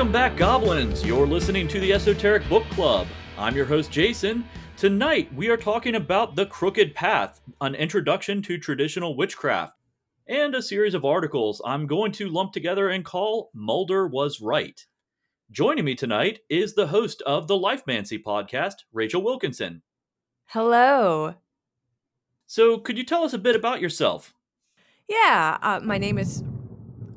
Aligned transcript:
Welcome 0.00 0.12
back, 0.14 0.34
Goblins! 0.38 1.04
You're 1.04 1.26
listening 1.26 1.68
to 1.68 1.78
the 1.78 1.92
Esoteric 1.92 2.48
Book 2.48 2.64
Club. 2.70 3.06
I'm 3.36 3.54
your 3.54 3.66
host, 3.66 3.90
Jason. 3.90 4.46
Tonight, 4.78 5.30
we 5.34 5.50
are 5.50 5.58
talking 5.58 5.96
about 5.96 6.34
The 6.34 6.46
Crooked 6.46 6.94
Path, 6.94 7.42
an 7.60 7.74
introduction 7.74 8.40
to 8.44 8.56
traditional 8.56 9.14
witchcraft, 9.14 9.76
and 10.26 10.54
a 10.54 10.62
series 10.62 10.94
of 10.94 11.04
articles 11.04 11.60
I'm 11.66 11.86
going 11.86 12.12
to 12.12 12.30
lump 12.30 12.54
together 12.54 12.88
and 12.88 13.04
call 13.04 13.50
Mulder 13.52 14.06
Was 14.06 14.40
Right. 14.40 14.86
Joining 15.50 15.84
me 15.84 15.94
tonight 15.94 16.38
is 16.48 16.72
the 16.72 16.86
host 16.86 17.20
of 17.26 17.46
the 17.46 17.58
Lifemancy 17.58 18.22
podcast, 18.22 18.84
Rachel 18.94 19.22
Wilkinson. 19.22 19.82
Hello. 20.46 21.34
So, 22.46 22.78
could 22.78 22.96
you 22.96 23.04
tell 23.04 23.22
us 23.22 23.34
a 23.34 23.38
bit 23.38 23.54
about 23.54 23.82
yourself? 23.82 24.32
Yeah, 25.10 25.58
uh, 25.60 25.80
my 25.82 25.98
name 25.98 26.16
is. 26.16 26.42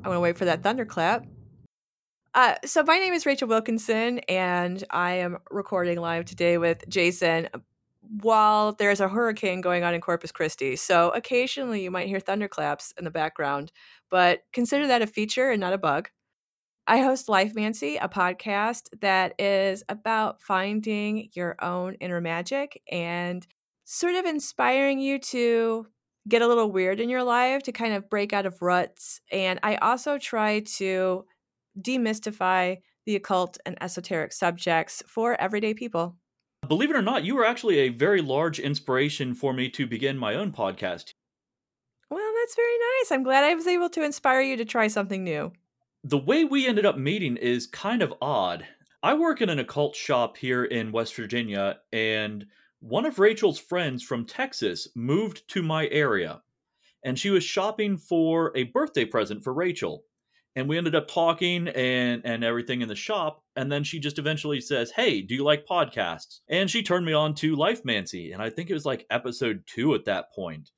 I 0.04 0.08
want 0.08 0.18
to 0.18 0.20
wait 0.20 0.36
for 0.36 0.44
that 0.44 0.62
thunderclap. 0.62 1.24
Uh, 2.34 2.56
so 2.64 2.82
my 2.82 2.98
name 2.98 3.14
is 3.14 3.26
Rachel 3.26 3.46
Wilkinson, 3.46 4.18
and 4.28 4.82
I 4.90 5.12
am 5.14 5.38
recording 5.52 6.00
live 6.00 6.24
today 6.24 6.58
with 6.58 6.82
Jason 6.88 7.48
while 8.00 8.72
there's 8.72 8.98
a 8.98 9.08
hurricane 9.08 9.60
going 9.60 9.84
on 9.84 9.94
in 9.94 10.00
Corpus 10.00 10.32
Christi. 10.32 10.74
So 10.74 11.10
occasionally 11.10 11.84
you 11.84 11.92
might 11.92 12.08
hear 12.08 12.18
thunderclaps 12.18 12.92
in 12.98 13.04
the 13.04 13.10
background, 13.12 13.70
but 14.10 14.40
consider 14.52 14.88
that 14.88 15.00
a 15.00 15.06
feature 15.06 15.50
and 15.50 15.60
not 15.60 15.74
a 15.74 15.78
bug. 15.78 16.08
I 16.88 16.98
host 16.98 17.28
Lifemancy, 17.28 17.98
a 18.02 18.08
podcast 18.08 18.88
that 19.00 19.34
is 19.38 19.84
about 19.88 20.42
finding 20.42 21.28
your 21.34 21.54
own 21.62 21.94
inner 21.94 22.20
magic 22.20 22.82
and 22.90 23.46
sort 23.84 24.16
of 24.16 24.24
inspiring 24.24 24.98
you 24.98 25.20
to 25.20 25.86
get 26.28 26.42
a 26.42 26.48
little 26.48 26.72
weird 26.72 26.98
in 26.98 27.08
your 27.08 27.22
life, 27.22 27.62
to 27.62 27.72
kind 27.72 27.94
of 27.94 28.10
break 28.10 28.32
out 28.32 28.44
of 28.44 28.60
ruts. 28.60 29.20
And 29.30 29.60
I 29.62 29.76
also 29.76 30.18
try 30.18 30.60
to 30.78 31.24
demystify 31.80 32.78
the 33.06 33.16
occult 33.16 33.58
and 33.66 33.76
esoteric 33.80 34.32
subjects 34.32 35.02
for 35.06 35.40
everyday 35.40 35.74
people. 35.74 36.16
Believe 36.68 36.90
it 36.90 36.96
or 36.96 37.02
not, 37.02 37.24
you 37.24 37.34
were 37.34 37.44
actually 37.44 37.78
a 37.78 37.90
very 37.90 38.22
large 38.22 38.58
inspiration 38.58 39.34
for 39.34 39.52
me 39.52 39.68
to 39.70 39.86
begin 39.86 40.16
my 40.16 40.34
own 40.34 40.52
podcast. 40.52 41.12
Well, 42.10 42.32
that's 42.40 42.54
very 42.54 42.78
nice. 43.00 43.12
I'm 43.12 43.22
glad 43.22 43.44
I 43.44 43.54
was 43.54 43.66
able 43.66 43.90
to 43.90 44.02
inspire 44.02 44.40
you 44.40 44.56
to 44.56 44.64
try 44.64 44.86
something 44.88 45.24
new. 45.24 45.52
The 46.04 46.18
way 46.18 46.44
we 46.44 46.66
ended 46.66 46.86
up 46.86 46.96
meeting 46.96 47.36
is 47.36 47.66
kind 47.66 48.02
of 48.02 48.14
odd. 48.20 48.66
I 49.02 49.14
work 49.14 49.42
in 49.42 49.50
an 49.50 49.58
occult 49.58 49.94
shop 49.94 50.36
here 50.36 50.64
in 50.64 50.92
West 50.92 51.14
Virginia, 51.14 51.78
and 51.92 52.46
one 52.80 53.04
of 53.04 53.18
Rachel's 53.18 53.58
friends 53.58 54.02
from 54.02 54.24
Texas 54.24 54.88
moved 54.94 55.46
to 55.48 55.62
my 55.62 55.88
area, 55.88 56.42
and 57.02 57.18
she 57.18 57.30
was 57.30 57.44
shopping 57.44 57.96
for 57.96 58.52
a 58.56 58.64
birthday 58.64 59.04
present 59.04 59.44
for 59.44 59.52
Rachel 59.52 60.04
and 60.56 60.68
we 60.68 60.78
ended 60.78 60.94
up 60.94 61.08
talking 61.08 61.68
and 61.68 62.22
and 62.24 62.44
everything 62.44 62.80
in 62.80 62.88
the 62.88 62.94
shop 62.94 63.42
and 63.56 63.70
then 63.70 63.84
she 63.84 63.98
just 63.98 64.18
eventually 64.18 64.60
says 64.60 64.92
hey 64.92 65.20
do 65.20 65.34
you 65.34 65.44
like 65.44 65.66
podcasts? 65.66 66.40
And 66.48 66.70
she 66.70 66.82
turned 66.82 67.06
me 67.06 67.12
on 67.12 67.34
to 67.36 67.56
Lifemancy 67.56 68.32
and 68.32 68.42
i 68.42 68.50
think 68.50 68.70
it 68.70 68.74
was 68.74 68.86
like 68.86 69.06
episode 69.10 69.64
two 69.66 69.94
at 69.94 70.04
that 70.06 70.32
point. 70.34 70.70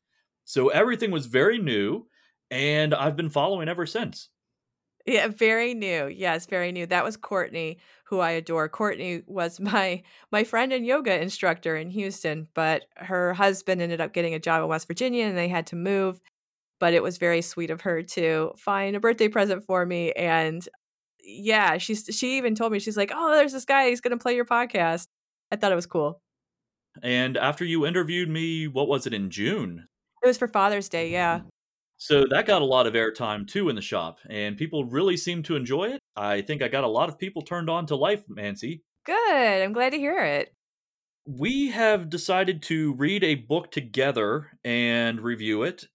So 0.44 0.68
everything 0.68 1.10
was 1.10 1.26
very 1.26 1.58
new 1.58 2.06
and 2.50 2.94
i've 2.94 3.16
been 3.16 3.30
following 3.30 3.68
ever 3.68 3.86
since. 3.86 4.30
Yeah 5.04 5.28
very 5.28 5.74
new. 5.74 6.08
Yes 6.08 6.46
very 6.46 6.72
new. 6.72 6.86
That 6.86 7.04
was 7.04 7.16
courtney 7.16 7.78
who 8.06 8.20
i 8.20 8.30
adore. 8.30 8.68
Courtney 8.68 9.22
was 9.26 9.60
my 9.60 10.02
my 10.32 10.44
friend 10.44 10.72
and 10.72 10.86
yoga 10.86 11.20
instructor 11.20 11.76
in 11.76 11.90
houston 11.90 12.48
but 12.54 12.84
her 12.96 13.34
husband 13.34 13.82
ended 13.82 14.00
up 14.00 14.12
getting 14.12 14.34
a 14.34 14.38
job 14.38 14.62
in 14.62 14.68
west 14.68 14.86
virginia 14.86 15.26
and 15.26 15.36
they 15.36 15.48
had 15.48 15.66
to 15.68 15.76
move 15.76 16.20
but 16.78 16.94
it 16.94 17.02
was 17.02 17.18
very 17.18 17.42
sweet 17.42 17.70
of 17.70 17.82
her 17.82 18.02
to 18.02 18.52
find 18.56 18.96
a 18.96 19.00
birthday 19.00 19.28
present 19.28 19.64
for 19.64 19.86
me 19.86 20.12
and 20.12 20.68
yeah 21.24 21.78
she's 21.78 22.04
she 22.10 22.36
even 22.36 22.54
told 22.54 22.72
me 22.72 22.78
she's 22.78 22.96
like 22.96 23.10
oh 23.14 23.34
there's 23.34 23.52
this 23.52 23.64
guy 23.64 23.88
he's 23.88 24.00
gonna 24.00 24.18
play 24.18 24.34
your 24.34 24.44
podcast. 24.44 25.08
I 25.50 25.56
thought 25.56 25.72
it 25.72 25.76
was 25.76 25.86
cool. 25.86 26.20
And 27.02 27.36
after 27.36 27.64
you 27.64 27.86
interviewed 27.86 28.28
me 28.28 28.68
what 28.68 28.88
was 28.88 29.06
it 29.06 29.14
in 29.14 29.30
june? 29.30 29.86
It 30.22 30.26
was 30.26 30.38
for 30.38 30.48
father's 30.48 30.88
day 30.88 31.10
yeah. 31.10 31.40
So 31.98 32.26
that 32.30 32.46
got 32.46 32.60
a 32.60 32.66
lot 32.66 32.86
of 32.86 32.92
airtime 32.92 33.46
too 33.46 33.68
in 33.68 33.76
the 33.76 33.82
shop 33.82 34.18
and 34.28 34.56
people 34.56 34.84
really 34.84 35.16
seemed 35.16 35.46
to 35.46 35.56
enjoy 35.56 35.90
it. 35.90 36.00
I 36.14 36.42
think 36.42 36.62
i 36.62 36.68
got 36.68 36.84
a 36.84 36.88
lot 36.88 37.08
of 37.08 37.18
people 37.18 37.42
turned 37.42 37.70
on 37.70 37.86
to 37.86 37.94
Lifemancy 37.94 38.80
good 39.04 39.62
i'm 39.62 39.72
glad 39.72 39.90
to 39.90 39.98
hear 39.98 40.24
it. 40.24 40.52
We 41.28 41.70
have 41.70 42.08
decided 42.08 42.62
to 42.64 42.92
read 42.94 43.24
a 43.24 43.34
book 43.34 43.72
together 43.72 44.52
and 44.64 45.20
review 45.20 45.64
it 45.64 45.86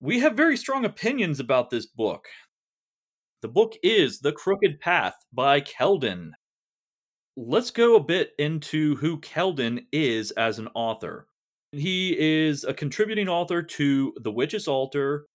we 0.00 0.20
have 0.20 0.36
very 0.36 0.56
strong 0.56 0.84
opinions 0.84 1.40
about 1.40 1.70
this 1.70 1.86
book. 1.86 2.26
The 3.42 3.48
book 3.48 3.74
is 3.82 4.20
The 4.20 4.32
Crooked 4.32 4.80
Path 4.80 5.14
by 5.32 5.60
Kelden. 5.60 6.30
Let's 7.36 7.70
go 7.70 7.96
a 7.96 8.02
bit 8.02 8.32
into 8.38 8.96
who 8.96 9.20
Kelden 9.20 9.86
is 9.92 10.30
as 10.32 10.58
an 10.58 10.68
author. 10.74 11.26
He 11.72 12.16
is 12.18 12.64
a 12.64 12.74
contributing 12.74 13.28
author 13.28 13.62
to 13.62 14.14
The 14.22 14.32
Witch's 14.32 14.68
Altar, 14.68 15.26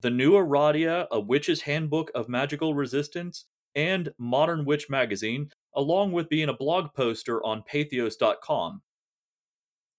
The 0.00 0.10
New 0.10 0.32
Aradia, 0.32 1.06
A 1.10 1.20
Witch's 1.20 1.62
Handbook 1.62 2.10
of 2.14 2.28
Magical 2.28 2.74
Resistance, 2.74 3.46
and 3.74 4.10
Modern 4.18 4.64
Witch 4.64 4.88
Magazine, 4.88 5.50
along 5.74 6.12
with 6.12 6.28
being 6.28 6.48
a 6.48 6.56
blog 6.56 6.94
poster 6.94 7.44
on 7.44 7.62
patheos.com. 7.70 8.82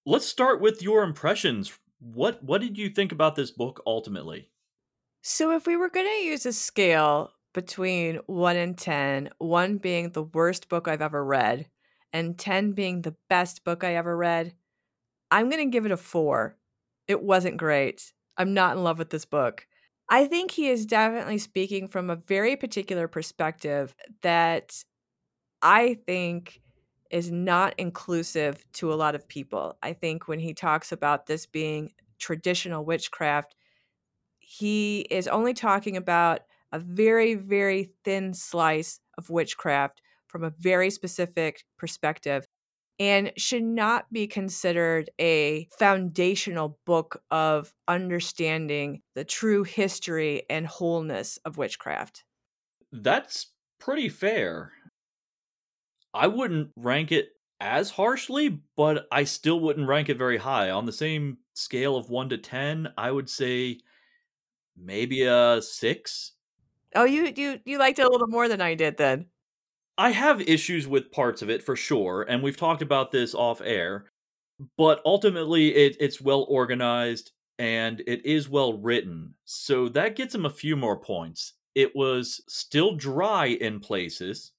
Let's 0.05 0.25
start 0.25 0.61
with 0.61 0.81
your 0.81 1.03
impressions 1.03 1.77
what 2.13 2.43
what 2.43 2.61
did 2.61 2.77
you 2.77 2.89
think 2.89 3.11
about 3.11 3.35
this 3.35 3.51
book 3.51 3.81
ultimately? 3.85 4.49
So 5.23 5.55
if 5.55 5.65
we 5.65 5.75
were 5.75 5.89
going 5.89 6.05
to 6.05 6.25
use 6.25 6.45
a 6.45 6.53
scale 6.53 7.31
between 7.53 8.19
1 8.27 8.55
and 8.57 8.77
10, 8.77 9.29
1 9.39 9.77
being 9.77 10.11
the 10.11 10.23
worst 10.23 10.69
book 10.69 10.87
I've 10.87 11.01
ever 11.01 11.23
read 11.23 11.67
and 12.13 12.37
10 12.37 12.73
being 12.73 13.01
the 13.01 13.15
best 13.29 13.63
book 13.63 13.83
I 13.83 13.95
ever 13.95 14.15
read, 14.15 14.53
I'm 15.31 15.49
going 15.49 15.65
to 15.65 15.71
give 15.71 15.85
it 15.85 15.91
a 15.91 15.97
4. 15.97 16.57
It 17.07 17.23
wasn't 17.23 17.57
great. 17.57 18.13
I'm 18.37 18.53
not 18.53 18.77
in 18.77 18.83
love 18.83 18.99
with 18.99 19.09
this 19.09 19.25
book. 19.25 19.65
I 20.09 20.25
think 20.25 20.51
he 20.51 20.67
is 20.67 20.85
definitely 20.85 21.39
speaking 21.39 21.87
from 21.87 22.09
a 22.09 22.15
very 22.15 22.55
particular 22.55 23.07
perspective 23.07 23.95
that 24.21 24.83
I 25.61 25.97
think 26.05 26.61
is 27.15 27.31
not 27.31 27.73
inclusive 27.77 28.69
to 28.73 28.91
a 28.93 28.95
lot 28.95 29.15
of 29.15 29.25
people. 29.29 29.77
I 29.81 29.93
think 29.93 30.27
when 30.27 30.39
he 30.39 30.53
talks 30.53 30.91
about 30.91 31.27
this 31.27 31.45
being 31.45 31.93
traditional 32.19 32.83
witchcraft, 32.83 33.55
he 34.39 35.01
is 35.11 35.27
only 35.27 35.53
talking 35.53 35.97
about 35.97 36.41
a 36.71 36.79
very, 36.79 37.35
very 37.35 37.93
thin 38.03 38.33
slice 38.33 38.99
of 39.17 39.29
witchcraft 39.29 40.01
from 40.27 40.43
a 40.43 40.49
very 40.49 40.89
specific 40.89 41.65
perspective 41.77 42.45
and 42.99 43.31
should 43.37 43.63
not 43.63 44.11
be 44.11 44.27
considered 44.27 45.09
a 45.19 45.69
foundational 45.77 46.79
book 46.85 47.23
of 47.31 47.73
understanding 47.87 49.01
the 49.15 49.25
true 49.25 49.63
history 49.63 50.43
and 50.49 50.67
wholeness 50.67 51.37
of 51.45 51.57
witchcraft. 51.57 52.25
That's 52.91 53.53
pretty 53.79 54.09
fair. 54.09 54.73
I 56.15 56.27
wouldn't 56.27 56.71
rank 56.75 57.11
it 57.11 57.29
as 57.59 57.91
harshly, 57.91 58.61
but 58.75 59.07
I 59.11 59.25
still 59.25 59.59
wouldn't 59.59 59.87
rank 59.87 60.09
it 60.09 60.17
very 60.17 60.37
high. 60.37 60.69
On 60.69 60.85
the 60.85 60.91
same 60.91 61.37
scale 61.53 61.97
of 61.97 62.09
1 62.09 62.29
to 62.29 62.37
10, 62.37 62.93
I 62.97 63.11
would 63.11 63.29
say 63.29 63.79
maybe 64.77 65.23
a 65.23 65.61
6. 65.61 66.31
Oh, 66.95 67.03
you 67.03 67.33
you 67.35 67.59
you 67.65 67.77
liked 67.77 67.99
it 67.99 68.05
a 68.05 68.09
little 68.09 68.27
more 68.27 68.47
than 68.47 68.61
I 68.61 68.73
did 68.73 68.97
then. 68.97 69.25
I 69.97 70.11
have 70.11 70.41
issues 70.41 70.87
with 70.87 71.11
parts 71.11 71.41
of 71.41 71.49
it 71.49 71.61
for 71.63 71.75
sure, 71.75 72.23
and 72.23 72.41
we've 72.41 72.57
talked 72.57 72.81
about 72.81 73.11
this 73.11 73.35
off 73.35 73.61
air. 73.61 74.11
But 74.77 75.01
ultimately, 75.05 75.75
it, 75.75 75.97
it's 75.99 76.21
well 76.21 76.45
organized 76.47 77.31
and 77.59 78.01
it 78.07 78.25
is 78.25 78.49
well 78.49 78.77
written, 78.77 79.33
so 79.43 79.89
that 79.89 80.15
gets 80.15 80.33
him 80.35 80.45
a 80.45 80.49
few 80.49 80.75
more 80.77 80.97
points. 80.97 81.53
It 81.73 81.93
was 81.95 82.41
still 82.47 82.95
dry 82.95 83.47
in 83.47 83.81
places, 83.81 84.51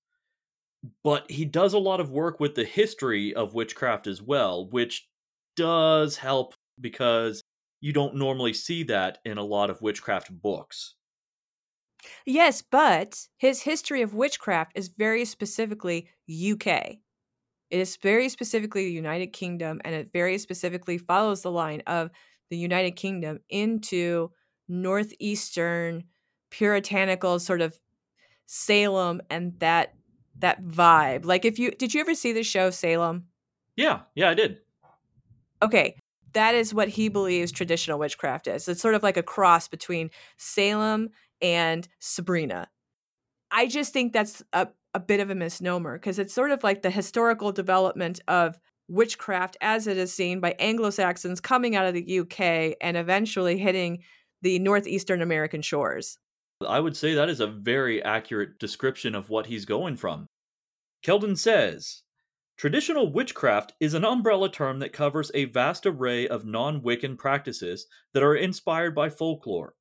but 1.03 1.31
he 1.31 1.44
does 1.44 1.75
a 1.75 1.79
lot 1.79 2.00
of 2.00 2.11
work 2.11 2.41
with 2.41 2.55
the 2.55 2.65
history 2.65 3.35
of 3.35 3.55
witchcraft 3.55 4.06
as 4.06 4.23
well, 4.23 4.69
which 4.69 5.09
does 5.56 6.17
help 6.17 6.55
because 6.81 7.43
you 7.81 7.93
don't 7.93 8.17
normally 8.17 8.53
see 8.53 8.83
that 8.85 9.19
in 9.25 9.38
a 9.38 9.44
lot 9.44 9.71
of 9.71 9.81
witchcraft 9.81 10.31
books. 10.31 10.94
Yes, 12.25 12.62
but 12.62 13.27
his 13.38 13.62
history 13.62 14.03
of 14.03 14.15
witchcraft 14.15 14.73
is 14.75 14.88
very 14.88 15.25
specifically 15.25 16.09
UK. 16.31 16.99
It 17.71 17.81
is 17.81 17.97
very 17.97 18.29
specifically 18.29 18.85
the 18.85 18.93
United 18.93 19.29
Kingdom, 19.29 19.81
and 19.85 19.94
it 19.94 20.11
very 20.12 20.38
specifically 20.38 20.99
follows 20.99 21.43
the 21.43 21.50
line 21.50 21.83
of 21.87 22.11
the 22.50 22.56
United 22.56 22.93
Kingdom 22.93 23.41
into 23.49 24.31
northeastern 24.69 26.05
puritanical 26.50 27.38
sort 27.41 27.61
of 27.61 27.81
Salem 28.47 29.21
and 29.29 29.59
that 29.59 29.94
that 30.41 30.62
vibe. 30.62 31.25
Like 31.25 31.44
if 31.44 31.59
you 31.59 31.71
did 31.71 31.94
you 31.94 32.00
ever 32.00 32.15
see 32.15 32.33
the 32.33 32.43
show 32.43 32.71
Salem? 32.71 33.27
Yeah, 33.77 34.00
yeah, 34.15 34.31
I 34.31 34.35
did. 34.35 34.61
Okay, 35.62 35.97
that 36.33 36.55
is 36.55 36.75
what 36.75 36.88
he 36.88 37.09
believes 37.09 37.53
traditional 37.53 37.99
witchcraft 37.99 38.47
is. 38.47 38.69
It's 38.69 38.83
sort 38.83 38.94
of 38.94 39.03
like 39.03 39.17
a 39.17 39.23
cross 39.23 39.69
between 39.69 40.11
Salem 40.37 41.11
and 41.41 41.87
Sabrina. 41.99 42.69
I 43.50 43.67
just 43.67 43.93
think 43.93 44.12
that's 44.12 44.43
a, 44.53 44.69
a 44.93 45.00
bit 45.00 45.21
of 45.21 45.31
a 45.31 45.35
misnomer 45.35 45.99
because 45.99 46.19
it's 46.19 46.35
sort 46.35 46.50
of 46.50 46.62
like 46.62 46.83
the 46.83 46.91
historical 46.91 47.53
development 47.53 48.21
of 48.29 48.59
witchcraft 48.88 49.56
as 49.61 49.87
it 49.87 49.97
is 49.97 50.12
seen 50.12 50.41
by 50.41 50.55
Anglo 50.59 50.91
Saxons 50.91 51.41
coming 51.41 51.75
out 51.75 51.87
of 51.87 51.94
the 51.94 52.21
UK 52.21 52.77
and 52.81 52.97
eventually 52.97 53.59
hitting 53.59 54.03
the 54.43 54.59
northeastern 54.59 55.23
American 55.23 55.62
shores. 55.62 56.19
I 56.67 56.81
would 56.81 56.97
say 56.97 57.12
that 57.12 57.29
is 57.29 57.41
a 57.41 57.47
very 57.47 58.03
accurate 58.03 58.58
description 58.58 59.14
of 59.14 59.29
what 59.29 59.47
he's 59.47 59.67
going 59.67 59.97
from. 59.97 60.26
Keldon 61.05 61.37
says 61.37 62.03
Traditional 62.56 63.12
witchcraft 63.12 63.75
is 63.81 63.93
an 63.93 64.06
umbrella 64.06 64.50
term 64.50 64.79
that 64.79 64.94
covers 64.94 65.31
a 65.35 65.44
vast 65.44 65.85
array 65.85 66.26
of 66.26 66.47
non 66.47 66.81
Wiccan 66.81 67.19
practices 67.19 67.87
that 68.14 68.23
are 68.23 68.35
inspired 68.35 68.94
by 68.94 69.11
folklore. 69.11 69.75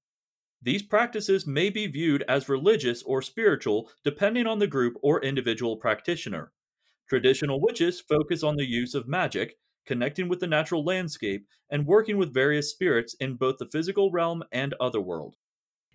These 0.61 0.83
practices 0.83 1.47
may 1.47 1.69
be 1.69 1.87
viewed 1.87 2.25
as 2.27 2.49
religious 2.49 3.01
or 3.03 3.21
spiritual 3.21 3.89
depending 4.03 4.45
on 4.45 4.59
the 4.59 4.67
group 4.67 4.97
or 5.01 5.23
individual 5.23 5.77
practitioner. 5.77 6.51
Traditional 7.07 7.61
witches 7.61 8.01
focus 8.01 8.43
on 8.43 8.57
the 8.57 8.67
use 8.67 8.93
of 8.93 9.07
magic, 9.07 9.55
connecting 9.85 10.27
with 10.27 10.41
the 10.41 10.47
natural 10.47 10.83
landscape, 10.83 11.47
and 11.69 11.87
working 11.87 12.17
with 12.17 12.33
various 12.33 12.71
spirits 12.71 13.15
in 13.21 13.35
both 13.35 13.59
the 13.59 13.69
physical 13.71 14.11
realm 14.11 14.43
and 14.51 14.73
otherworld. 14.81 15.35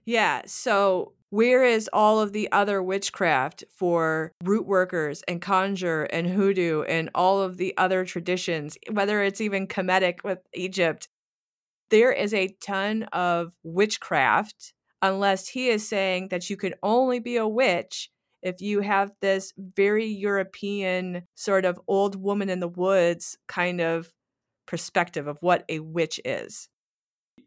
Yeah, 0.04 0.42
so 0.46 1.12
where 1.30 1.64
is 1.64 1.88
all 1.92 2.20
of 2.20 2.32
the 2.32 2.50
other 2.50 2.82
witchcraft 2.82 3.64
for 3.70 4.32
root 4.42 4.66
workers 4.66 5.22
and 5.28 5.40
conjure 5.40 6.04
and 6.04 6.26
hoodoo 6.26 6.82
and 6.82 7.08
all 7.14 7.40
of 7.40 7.56
the 7.56 7.72
other 7.76 8.04
traditions, 8.04 8.76
whether 8.90 9.22
it's 9.22 9.40
even 9.40 9.68
Kemetic 9.68 10.24
with 10.24 10.40
Egypt? 10.52 11.08
There 11.90 12.12
is 12.12 12.34
a 12.34 12.56
ton 12.64 13.04
of 13.12 13.52
witchcraft, 13.62 14.74
unless 15.02 15.48
he 15.48 15.68
is 15.68 15.88
saying 15.88 16.28
that 16.28 16.50
you 16.50 16.56
can 16.56 16.74
only 16.82 17.20
be 17.20 17.36
a 17.36 17.48
witch 17.48 18.10
if 18.42 18.60
you 18.60 18.80
have 18.80 19.12
this 19.20 19.52
very 19.56 20.06
European 20.06 21.22
sort 21.34 21.64
of 21.64 21.80
old 21.86 22.16
woman 22.16 22.48
in 22.48 22.60
the 22.60 22.68
woods 22.68 23.36
kind 23.46 23.80
of 23.80 24.12
perspective 24.66 25.26
of 25.26 25.38
what 25.40 25.64
a 25.68 25.80
witch 25.80 26.20
is. 26.24 26.68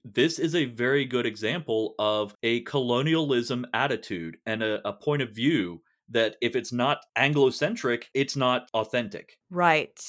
This 0.06 0.40
is 0.40 0.56
a 0.56 0.66
very 0.66 1.06
good 1.06 1.26
example 1.26 1.96
of 1.98 2.36
a 2.44 2.62
colonialism 2.62 3.66
attitude 3.74 4.38
and 4.46 4.62
a, 4.62 4.88
a 4.88 4.94
point 4.94 5.22
of 5.22 5.32
view 5.32 5.82
that 6.10 6.36
if 6.42 6.56
it's 6.56 6.74
not 6.74 7.00
Anglo-centric, 7.16 8.10
it's 8.14 8.36
not 8.36 8.70
authentic. 8.74 9.38
Right. 9.50 10.00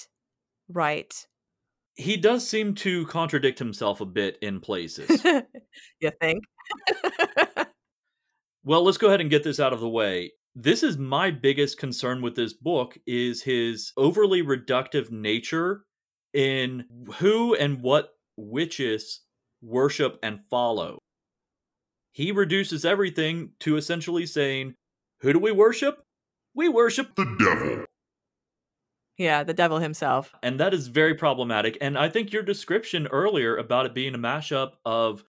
Right. 0.69 1.15
He 1.95 2.17
does 2.17 2.49
seem 2.49 2.75
to 2.77 3.07
contradict 3.07 3.59
himself 3.59 4.01
a 4.01 4.07
bit 4.07 4.37
in 4.43 4.61
places. 4.61 5.25
you 6.01 6.11
think? 6.21 6.43
well, 8.65 8.83
let's 8.83 8.99
go 8.99 9.07
ahead 9.07 9.21
and 9.21 9.31
get 9.31 9.45
this 9.45 9.61
out 9.61 9.73
of 9.73 9.81
the 9.81 9.89
way 9.89 10.33
this 10.55 10.83
is 10.83 10.97
my 10.97 11.31
biggest 11.31 11.79
concern 11.79 12.23
with 12.23 12.37
this 12.37 12.53
book 12.53 12.97
is 13.07 13.43
his 13.43 13.93
overly 13.97 14.43
reductive 14.43 15.11
nature 15.11 15.85
in 16.33 16.85
who 17.17 17.55
and 17.55 17.83
what 17.83 18.11
witches 18.37 19.21
worship 19.65 20.19
and 20.23 20.41
follow. 20.51 20.99
He 22.13 22.31
reduces 22.33 22.85
everything 22.85 23.51
to 23.61 23.77
essentially 23.77 24.27
saying, 24.27 24.75
Who 25.21 25.33
do 25.33 25.39
we 25.39 25.53
worship? 25.53 26.03
We 26.55 26.69
worship 26.69 27.15
the 27.17 27.37
devil. 27.39 27.85
Yeah, 29.17 29.45
the 29.45 29.55
devil 29.55 29.79
himself. 29.79 30.35
And 30.43 30.59
that 30.61 30.75
is 30.75 30.89
very 30.89 31.15
problematic. 31.15 31.79
And 31.81 31.97
I 31.97 32.09
think 32.09 32.33
your 32.33 32.43
description 32.43 33.07
earlier 33.09 33.57
about 33.57 33.87
it 33.87 33.95
being 33.95 34.15
a 34.15 34.19
mashup 34.19 34.73
of, 34.85 35.25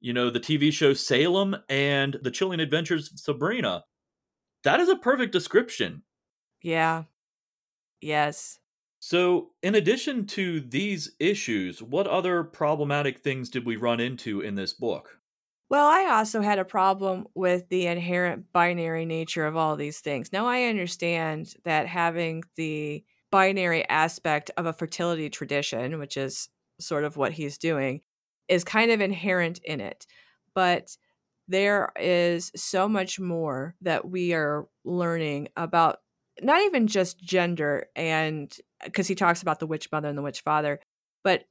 you 0.00 0.12
know, 0.12 0.30
the 0.30 0.40
TV 0.40 0.72
show 0.72 0.92
Salem 0.92 1.56
and 1.68 2.18
the 2.22 2.30
Chilling 2.30 2.60
Adventures 2.60 3.10
of 3.12 3.18
Sabrina 3.18 3.84
that 4.64 4.80
is 4.80 4.88
a 4.88 4.96
perfect 4.96 5.32
description. 5.32 6.02
Yeah. 6.62 7.04
Yes. 8.00 8.58
So, 9.00 9.54
in 9.60 9.74
addition 9.74 10.24
to 10.28 10.60
these 10.60 11.16
issues, 11.18 11.82
what 11.82 12.06
other 12.06 12.44
problematic 12.44 13.18
things 13.24 13.50
did 13.50 13.66
we 13.66 13.74
run 13.74 13.98
into 13.98 14.40
in 14.40 14.54
this 14.54 14.72
book? 14.72 15.20
Well, 15.70 15.86
I 15.86 16.06
also 16.06 16.40
had 16.40 16.58
a 16.58 16.64
problem 16.64 17.26
with 17.34 17.68
the 17.68 17.86
inherent 17.86 18.52
binary 18.52 19.04
nature 19.04 19.46
of 19.46 19.56
all 19.56 19.76
these 19.76 20.00
things. 20.00 20.32
Now, 20.32 20.46
I 20.46 20.62
understand 20.64 21.54
that 21.64 21.86
having 21.86 22.42
the 22.56 23.04
binary 23.30 23.86
aspect 23.88 24.50
of 24.56 24.64
a 24.64 24.72
fertility 24.72 25.28
tradition, 25.28 25.98
which 25.98 26.16
is 26.16 26.48
sort 26.80 27.04
of 27.04 27.18
what 27.18 27.32
he's 27.32 27.58
doing, 27.58 28.00
is 28.48 28.64
kind 28.64 28.90
of 28.90 29.02
inherent 29.02 29.58
in 29.62 29.80
it. 29.82 30.06
But 30.54 30.96
there 31.48 31.92
is 31.96 32.50
so 32.56 32.88
much 32.88 33.20
more 33.20 33.76
that 33.82 34.08
we 34.08 34.32
are 34.32 34.68
learning 34.84 35.48
about 35.56 35.98
not 36.42 36.62
even 36.62 36.86
just 36.86 37.20
gender 37.20 37.86
and 37.96 38.56
uh, 38.82 38.86
because 38.86 39.06
he 39.06 39.14
talks 39.14 39.42
about 39.42 39.60
the 39.60 39.66
witch 39.66 39.88
mother 39.92 40.08
and 40.08 40.18
the 40.18 40.22
witch 40.22 40.40
father 40.40 40.80
but 41.24 41.44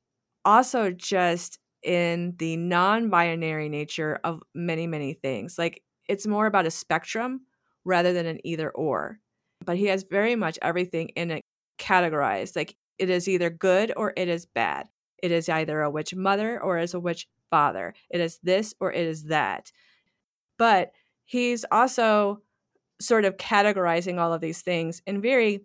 also 0.46 0.92
just 0.92 1.60
in 1.84 2.34
the 2.38 2.58
non-binary 2.58 3.70
nature 3.70 4.20
of 4.24 4.42
many 4.54 4.88
many 4.88 5.14
things. 5.14 5.58
Like 5.58 5.84
it's 6.08 6.28
more 6.28 6.46
about 6.46 6.66
a 6.66 6.72
spectrum 6.72 7.42
rather 7.86 8.14
than 8.14 8.26
an 8.26 8.40
either 8.44 8.70
or. 8.72 9.20
But 9.66 9.78
he 9.78 9.86
has 9.86 10.04
very 10.04 10.36
much 10.36 10.60
everything 10.62 11.10
in 11.10 11.32
it 11.32 11.42
categorized. 11.80 12.56
Like 12.56 12.76
it 12.98 13.10
is 13.10 13.28
either 13.28 13.50
good 13.50 13.94
or 13.96 14.14
it 14.16 14.28
is 14.28 14.46
bad. 14.46 14.88
It 15.22 15.32
is 15.32 15.50
either 15.50 15.82
a 15.82 15.90
witch 15.90 16.16
mother 16.16 16.62
or 16.62 16.78
is 16.78 16.94
a 16.94 17.00
witch 17.00 17.28
father. 17.50 17.94
It 18.10 18.22
is 18.22 18.40
this 18.44 18.74
or 18.80 18.92
it 18.92 19.06
is 19.06 19.26
that. 19.26 19.72
But 20.58 20.92
he's 21.26 21.66
also 21.72 22.42
sort 23.00 23.26
of 23.26 23.38
categorizing 23.38 24.20
all 24.20 24.34
of 24.34 24.42
these 24.42 24.62
things 24.62 25.02
in 25.06 25.22
very 25.22 25.62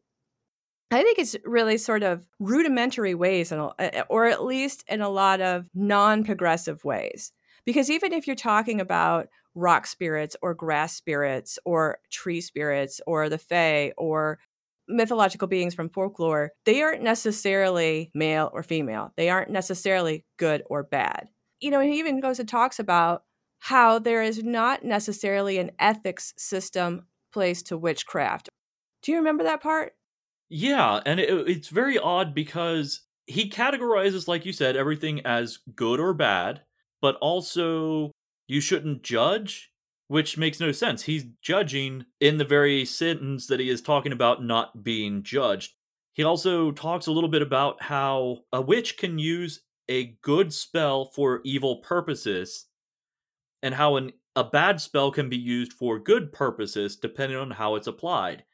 I 0.93 1.03
think 1.03 1.19
it's 1.19 1.37
really 1.45 1.79
sort 1.79 2.03
of 2.03 2.27
rudimentary 2.39 3.15
ways, 3.15 3.51
or 3.51 4.27
at 4.27 4.45
least 4.45 4.85
in 4.89 5.01
a 5.01 5.09
lot 5.09 5.41
of 5.41 5.65
non 5.75 6.23
progressive 6.23 6.85
ways. 6.85 7.33
Because 7.65 7.91
even 7.91 8.13
if 8.13 8.27
you're 8.27 8.37
talking 8.37 8.79
about 8.79 9.29
rock 9.55 9.87
spirits 9.87 10.37
or 10.43 10.55
grass 10.55 10.95
spirits 10.95 11.59
or 11.65 11.99
tree 12.11 12.43
spirits 12.43 13.01
or 13.07 13.31
the 13.31 13.39
fae 13.39 13.93
or 13.97 14.39
mythological 14.87 15.49
beings 15.49 15.75
from 15.75 15.89
folklore, 15.89 16.51
they 16.67 16.83
aren't 16.83 17.03
necessarily 17.03 18.11
male 18.15 18.51
or 18.53 18.63
female. 18.63 19.13
They 19.17 19.31
aren't 19.31 19.51
necessarily 19.51 20.27
good 20.39 20.63
or 20.67 20.83
bad. 20.83 21.29
You 21.61 21.71
know, 21.71 21.81
he 21.81 22.01
even 22.01 22.21
goes 22.21 22.39
and 22.39 22.49
talks 22.49 22.79
about 22.79 23.23
how 23.61 23.99
there 23.99 24.23
is 24.23 24.43
not 24.43 24.85
necessarily 24.85 25.59
an 25.59 25.71
ethics 25.79 26.35
system 26.37 27.07
placed 27.33 27.67
to 27.67 27.79
witchcraft. 27.79 28.49
Do 29.03 29.13
you 29.13 29.19
remember 29.19 29.45
that 29.45 29.63
part? 29.63 29.95
Yeah, 30.49 31.01
and 31.07 31.19
it, 31.19 31.31
it's 31.49 31.69
very 31.69 31.99
odd 31.99 32.35
because 32.35 33.03
he 33.27 33.49
categorizes, 33.49 34.29
like 34.29 34.45
you 34.45 34.53
said, 34.53 34.77
everything 34.77 35.21
as 35.25 35.59
good 35.75 35.99
or 35.99 36.13
bad, 36.13 36.63
but 37.01 37.17
also 37.17 38.13
you 38.49 38.61
shouldn't 38.61 39.03
judge, 39.03 39.73
which 40.09 40.37
makes 40.37 40.61
no 40.61 40.73
sense. 40.73 41.05
He's 41.05 41.25
judging 41.41 42.05
in 42.21 42.37
the 42.37 42.45
very 42.45 42.85
sentence 42.85 43.47
that 43.47 43.61
he 43.61 43.71
is 43.71 43.81
talking 43.81 44.13
about 44.13 44.45
not 44.45 44.85
being 44.85 45.23
judged. 45.23 45.73
He 46.13 46.23
also 46.23 46.71
talks 46.71 47.07
a 47.07 47.13
little 47.13 47.31
bit 47.31 47.43
about 47.43 47.83
how 47.83 48.41
a 48.53 48.61
witch 48.61 48.99
can 48.99 49.19
use 49.19 49.63
a 49.89 50.19
good 50.23 50.53
spell 50.53 51.07
for 51.07 51.41
evil 51.45 51.77
purposes 51.77 52.67
and 53.63 53.75
how 53.75 53.97
an, 53.97 54.13
a 54.35 54.45
bad 54.45 54.81
spell 54.81 55.11
can 55.11 55.29
be 55.29 55.37
used 55.37 55.73
for 55.73 55.99
good 55.99 56.33
purposes 56.33 56.97
depending 56.97 57.39
on 57.39 57.53
how 57.53 57.75
it's 57.75 57.87
applied. 57.87 58.45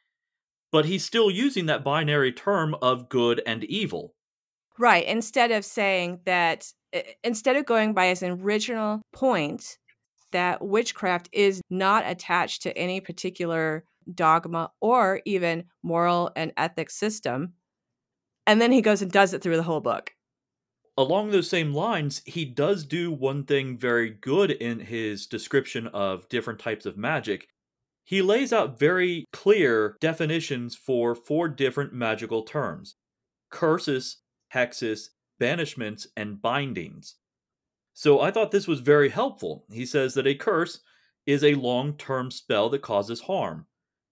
But 0.71 0.85
he's 0.85 1.05
still 1.05 1.31
using 1.31 1.67
that 1.67 1.85
binary 1.85 2.33
term 2.33 2.75
of 2.83 3.09
good 3.09 3.41
and 3.47 3.65
evil. 3.65 4.15
Right. 4.79 5.07
Instead 5.07 5.51
of 5.51 5.65
saying 5.65 6.21
that, 6.25 6.73
instead 7.25 7.57
of 7.57 7.67
going 7.67 7.95
by 7.95 8.07
his 8.07 8.23
original 8.23 9.03
point 9.13 9.79
that 10.33 10.63
witchcraft 10.63 11.29
is 11.33 11.63
not 11.71 12.05
attached 12.07 12.63
to 12.63 12.77
any 12.77 13.01
particular 13.01 13.85
dogma 14.15 14.71
or 14.81 15.21
even 15.25 15.65
moral 15.83 16.31
and 16.37 16.53
ethics 16.57 16.95
system. 16.95 17.55
And 18.47 18.61
then 18.61 18.73
he 18.73 18.83
goes 18.83 19.03
and 19.03 19.11
does 19.11 19.35
it 19.35 19.43
through 19.43 19.57
the 19.57 19.63
whole 19.63 19.81
book 19.81 20.13
along 20.99 21.31
those 21.31 21.49
same 21.49 21.73
lines, 21.73 22.23
he 22.26 22.45
does 22.45 22.85
do 22.85 23.12
one 23.12 23.45
thing 23.45 23.78
very 23.78 24.11
good 24.11 24.50
in 24.50 24.81
his 24.81 25.26
description 25.26 25.87
of 25.87 26.28
different 26.28 26.59
types 26.59 26.85
of 26.85 26.99
magic. 26.99 27.47
He 28.05 28.21
lays 28.21 28.52
out 28.52 28.78
very 28.78 29.25
clear 29.33 29.97
definitions 30.00 30.75
for 30.75 31.14
four 31.14 31.49
different 31.49 31.93
magical 31.93 32.43
terms 32.43 32.97
curses, 33.50 34.19
hexes, 34.52 35.11
banishments, 35.40 36.07
and 36.17 36.43
bindings. 36.43 37.14
So 37.95 38.21
I 38.21 38.31
thought 38.31 38.50
this 38.50 38.69
was 38.69 38.81
very 38.81 39.09
helpful. 39.09 39.64
He 39.73 39.87
says 39.87 40.14
that 40.14 40.26
a 40.26 40.35
curse 40.35 40.81
is 41.26 41.45
a 41.45 41.55
long 41.55 41.95
term 41.97 42.33
spell 42.33 42.69
that 42.71 42.83
causes 42.83 43.23
harm, 43.23 43.67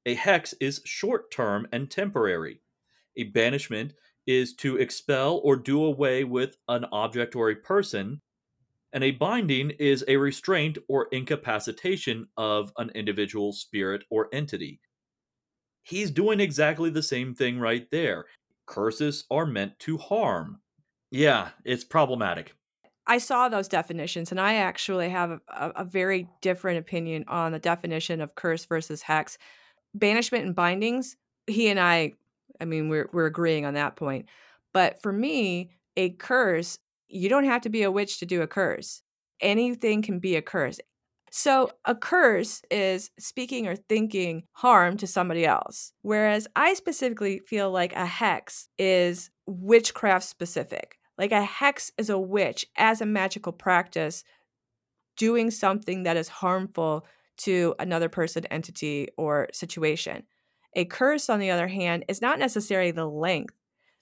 a 0.05 0.15
hex 0.15 0.55
is 0.61 0.83
short 0.85 1.33
term 1.33 1.67
and 1.73 1.91
temporary, 1.91 2.61
a 3.17 3.25
banishment 3.25 3.95
is 4.27 4.55
to 4.55 4.77
expel 4.77 5.41
or 5.45 5.57
do 5.57 5.85
away 5.85 6.25
with 6.25 6.57
an 6.69 6.85
object 6.93 7.37
or 7.37 7.51
a 7.51 7.57
person, 7.57 8.21
and 8.93 9.05
a 9.05 9.13
binding 9.13 9.71
is 9.79 10.05
a 10.09 10.17
restraint 10.17 10.79
or 10.89 11.09
incapacitation 11.13 12.27
of 12.37 12.73
an 12.79 12.91
individual, 12.95 13.53
spirit, 13.53 14.05
or 14.11 14.29
entity. 14.33 14.81
he's 15.83 16.11
doing 16.11 16.41
exactly 16.41 16.91
the 16.91 17.03
same 17.03 17.33
thing 17.33 17.61
right 17.61 17.89
there. 17.93 18.27
Curses 18.67 19.25
are 19.31 19.47
meant 19.47 19.79
to 19.81 19.97
harm. 19.97 20.61
Yeah, 21.13 21.51
it's 21.65 21.85
problematic. 21.85 22.55
I 23.07 23.19
saw 23.19 23.49
those 23.49 23.69
definitions, 23.69 24.33
and 24.33 24.41
I 24.41 24.55
actually 24.55 25.09
have 25.11 25.31
a, 25.31 25.41
a, 25.77 25.85
very 25.85 26.29
different 26.41 26.79
opinion 26.81 27.25
on 27.29 27.53
the 27.53 27.61
definition 27.61 28.21
of 28.21 28.35
curse 28.35 28.65
versus 28.65 29.03
hex. 29.03 29.39
Banishment 29.95 30.45
and 30.45 30.57
bindings, 30.57 31.17
he 31.47 31.69
and 31.69 31.79
I, 31.79 32.15
I 32.61 32.65
mean, 32.65 32.89
we're, 32.89 33.09
we're 33.13 33.27
agreeing 33.27 33.65
on 33.65 33.75
that 33.75 33.97
point. 33.97 34.27
But 34.73 35.01
for 35.03 35.13
me, 35.13 35.71
a 35.97 36.11
curse, 36.11 36.79
you 37.09 37.29
don't 37.29 37.45
have 37.45 37.63
to 37.63 37.69
be 37.69 37.83
a 37.83 37.91
witch 37.91 38.19
to 38.19 38.27
do 38.27 38.43
a 38.43 38.47
curse. 38.47 39.03
Anything 39.41 40.03
can 40.03 40.19
be 40.19 40.37
a 40.37 40.43
curse. 40.43 40.79
So, 41.31 41.71
a 41.85 41.95
curse 41.95 42.63
is 42.71 43.11
speaking 43.19 43.67
or 43.67 43.77
thinking 43.77 44.45
harm 44.53 44.97
to 44.99 45.07
somebody 45.07 45.45
else. 45.45 45.93
Whereas 46.03 46.47
I 46.57 46.75
specifically 46.75 47.41
feel 47.41 47.71
like 47.71 47.93
a 47.95 48.07
hex 48.07 48.69
is 48.79 49.31
witchcraft 49.47 50.25
specific. 50.25 50.97
Like 51.19 51.33
a 51.33 51.43
hex 51.43 51.91
is 51.99 52.11
a 52.11 52.19
witch 52.19 52.67
as 52.77 53.01
a 53.01 53.07
magical 53.07 53.53
practice 53.53 54.25
doing 55.17 55.51
something 55.51 56.05
that 56.05 56.17
is 56.17 56.29
harmful 56.29 57.07
to 57.39 57.75
another 57.79 58.09
person, 58.09 58.47
entity, 58.47 59.09
or 59.17 59.49
situation. 59.53 60.23
A 60.77 60.85
curse, 60.85 61.29
on 61.29 61.41
the 61.41 61.51
other 61.51 61.67
hand, 61.67 62.05
is 62.07 62.23
not 62.23 62.39
necessarily 62.39 62.93
the 62.93 63.07
length. 63.07 63.55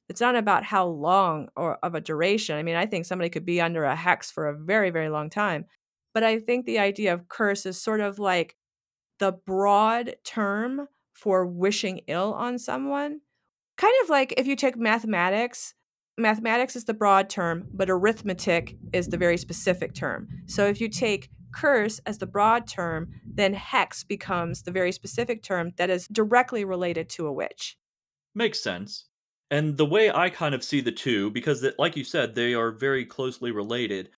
It's 0.09 0.21
not 0.21 0.37
about 0.37 0.65
how 0.65 0.87
long 0.87 1.49
or 1.57 1.79
of 1.83 1.95
a 1.95 2.01
duration. 2.01 2.59
I 2.59 2.63
mean, 2.63 2.77
I 2.77 2.85
think 2.85 3.07
somebody 3.07 3.31
could 3.31 3.47
be 3.47 3.61
under 3.61 3.85
a 3.85 3.97
hex 3.97 4.31
for 4.31 4.49
a 4.49 4.59
very, 4.59 4.91
very 4.91 5.09
long 5.09 5.31
time. 5.31 5.65
But 6.13 6.25
I 6.25 6.39
think 6.41 6.67
the 6.67 6.79
idea 6.79 7.15
of 7.15 7.29
curse 7.29 7.65
is 7.65 7.81
sort 7.81 8.01
of 8.01 8.19
like 8.19 8.57
the 9.19 9.33
broad 9.33 10.17
term 10.25 10.89
for 11.15 11.47
wishing 11.47 12.03
ill 12.07 12.35
on 12.35 12.59
someone. 12.59 13.21
Kind 13.79 13.95
of 14.03 14.11
like 14.11 14.35
if 14.37 14.47
you 14.47 14.57
take 14.57 14.77
mathematics 14.77 15.75
mathematics 16.17 16.77
is 16.77 16.85
the 16.85 16.95
broad 16.95 17.29
term, 17.29 17.67
but 17.73 17.91
arithmetic 17.91 18.77
is 18.93 19.09
the 19.09 19.17
very 19.17 19.37
specific 19.37 19.95
term. 19.95 20.29
So 20.47 20.67
if 20.67 20.81
you 20.81 20.89
take 20.89 21.31
curse 21.55 22.01
as 22.05 22.19
the 22.19 22.27
broad 22.27 22.67
term, 22.67 23.09
then 23.25 23.55
hex 23.55 24.03
becomes 24.05 24.63
the 24.63 24.73
very 24.73 24.93
specific 24.93 25.43
term 25.43 25.73
that 25.77 25.91
is 25.91 26.09
directly 26.09 26.65
related 26.65 27.09
to 27.11 27.27
a 27.27 27.33
witch. 27.33 27.79
Makes 28.35 28.61
sense. 28.61 29.07
And 29.51 29.77
the 29.77 29.87
way 29.87 30.11
I 30.11 30.31
kind 30.31 30.55
of 30.55 30.65
see 30.65 30.81
the 30.81 30.93
two, 30.93 31.31
because 31.31 31.65
like 31.79 31.97
you 31.97 32.03
said, 32.05 32.35
they 32.35 32.55
are 32.55 32.73
very 32.73 33.05
closely 33.05 33.53
related, 33.53 34.11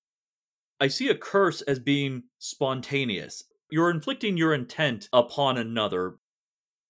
I 0.81 0.89
see 0.89 1.09
a 1.09 1.15
curse 1.15 1.61
as 1.63 1.79
being 1.79 2.25
spontaneous. 2.39 3.45
You're 3.71 3.91
inflicting 3.91 4.37
your 4.37 4.55
intent 4.55 5.09
upon 5.13 5.59
another. 5.59 6.17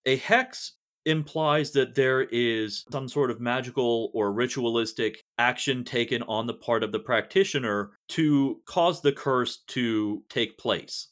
A 0.04 0.16
hex 0.16 0.75
implies 1.06 1.70
that 1.72 1.94
there 1.94 2.22
is 2.22 2.84
some 2.90 3.08
sort 3.08 3.30
of 3.30 3.40
magical 3.40 4.10
or 4.12 4.32
ritualistic 4.32 5.22
action 5.38 5.84
taken 5.84 6.22
on 6.24 6.46
the 6.46 6.54
part 6.54 6.82
of 6.82 6.92
the 6.92 6.98
practitioner 6.98 7.92
to 8.08 8.60
cause 8.66 9.00
the 9.00 9.12
curse 9.12 9.62
to 9.68 10.22
take 10.28 10.58
place. 10.58 11.08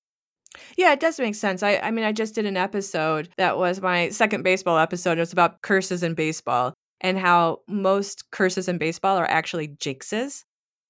Yeah, 0.76 0.92
it 0.92 1.00
does 1.00 1.18
make 1.18 1.34
sense. 1.34 1.62
I, 1.62 1.76
I 1.78 1.90
mean, 1.90 2.04
I 2.04 2.12
just 2.12 2.34
did 2.34 2.46
an 2.46 2.56
episode 2.56 3.28
that 3.38 3.56
was 3.56 3.80
my 3.80 4.10
second 4.10 4.42
baseball 4.42 4.78
episode. 4.78 5.18
It 5.18 5.22
was 5.22 5.32
about 5.32 5.62
curses 5.62 6.02
in 6.02 6.14
baseball 6.14 6.74
and 7.00 7.18
how 7.18 7.60
most 7.68 8.30
curses 8.30 8.68
in 8.68 8.78
baseball 8.78 9.16
are 9.16 9.30
actually 9.30 9.68
jinxes. 9.68 10.44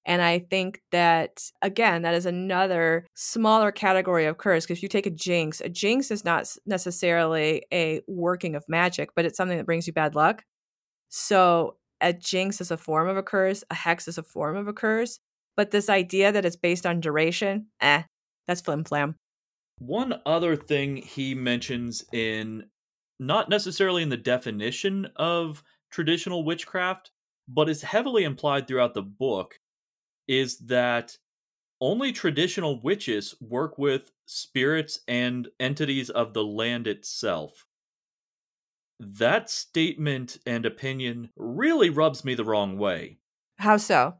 And 0.05 0.21
I 0.21 0.39
think 0.39 0.81
that, 0.91 1.41
again, 1.61 2.03
that 2.03 2.13
is 2.13 2.25
another 2.25 3.07
smaller 3.15 3.71
category 3.71 4.25
of 4.25 4.37
curse. 4.37 4.65
Because 4.65 4.77
if 4.77 4.83
you 4.83 4.89
take 4.89 5.07
a 5.07 5.11
jinx, 5.11 5.61
a 5.61 5.69
jinx 5.69 6.11
is 6.11 6.23
not 6.23 6.47
necessarily 6.65 7.63
a 7.73 8.01
working 8.07 8.55
of 8.55 8.63
magic, 8.67 9.09
but 9.15 9.25
it's 9.25 9.37
something 9.37 9.57
that 9.57 9.65
brings 9.65 9.87
you 9.87 9.93
bad 9.93 10.13
luck. 10.13 10.43
So 11.09 11.77
a 12.01 12.13
jinx 12.13 12.61
is 12.61 12.71
a 12.71 12.77
form 12.77 13.07
of 13.07 13.17
a 13.17 13.23
curse, 13.23 13.63
a 13.69 13.75
hex 13.75 14.07
is 14.07 14.17
a 14.17 14.23
form 14.23 14.55
of 14.55 14.67
a 14.67 14.73
curse. 14.73 15.19
But 15.57 15.71
this 15.71 15.89
idea 15.89 16.31
that 16.31 16.45
it's 16.45 16.57
based 16.57 16.85
on 16.85 16.99
duration, 16.99 17.67
eh, 17.81 18.03
that's 18.47 18.61
flim 18.61 18.83
flam. 18.83 19.15
One 19.79 20.21
other 20.25 20.55
thing 20.55 20.97
he 20.97 21.33
mentions 21.33 22.05
in 22.11 22.65
not 23.19 23.49
necessarily 23.49 24.03
in 24.03 24.09
the 24.09 24.17
definition 24.17 25.07
of 25.15 25.63
traditional 25.89 26.43
witchcraft, 26.43 27.11
but 27.47 27.69
is 27.69 27.81
heavily 27.81 28.23
implied 28.23 28.67
throughout 28.67 28.93
the 28.93 29.01
book 29.01 29.57
is 30.27 30.57
that 30.59 31.17
only 31.81 32.11
traditional 32.11 32.81
witches 32.81 33.35
work 33.41 33.77
with 33.77 34.11
spirits 34.25 34.99
and 35.07 35.49
entities 35.59 36.09
of 36.09 36.33
the 36.33 36.43
land 36.43 36.87
itself. 36.87 37.67
That 38.99 39.49
statement 39.49 40.37
and 40.45 40.65
opinion 40.65 41.29
really 41.35 41.89
rubs 41.89 42.23
me 42.23 42.33
the 42.33 42.45
wrong 42.45 42.77
way. 42.77 43.19
How 43.57 43.77
so? 43.77 44.15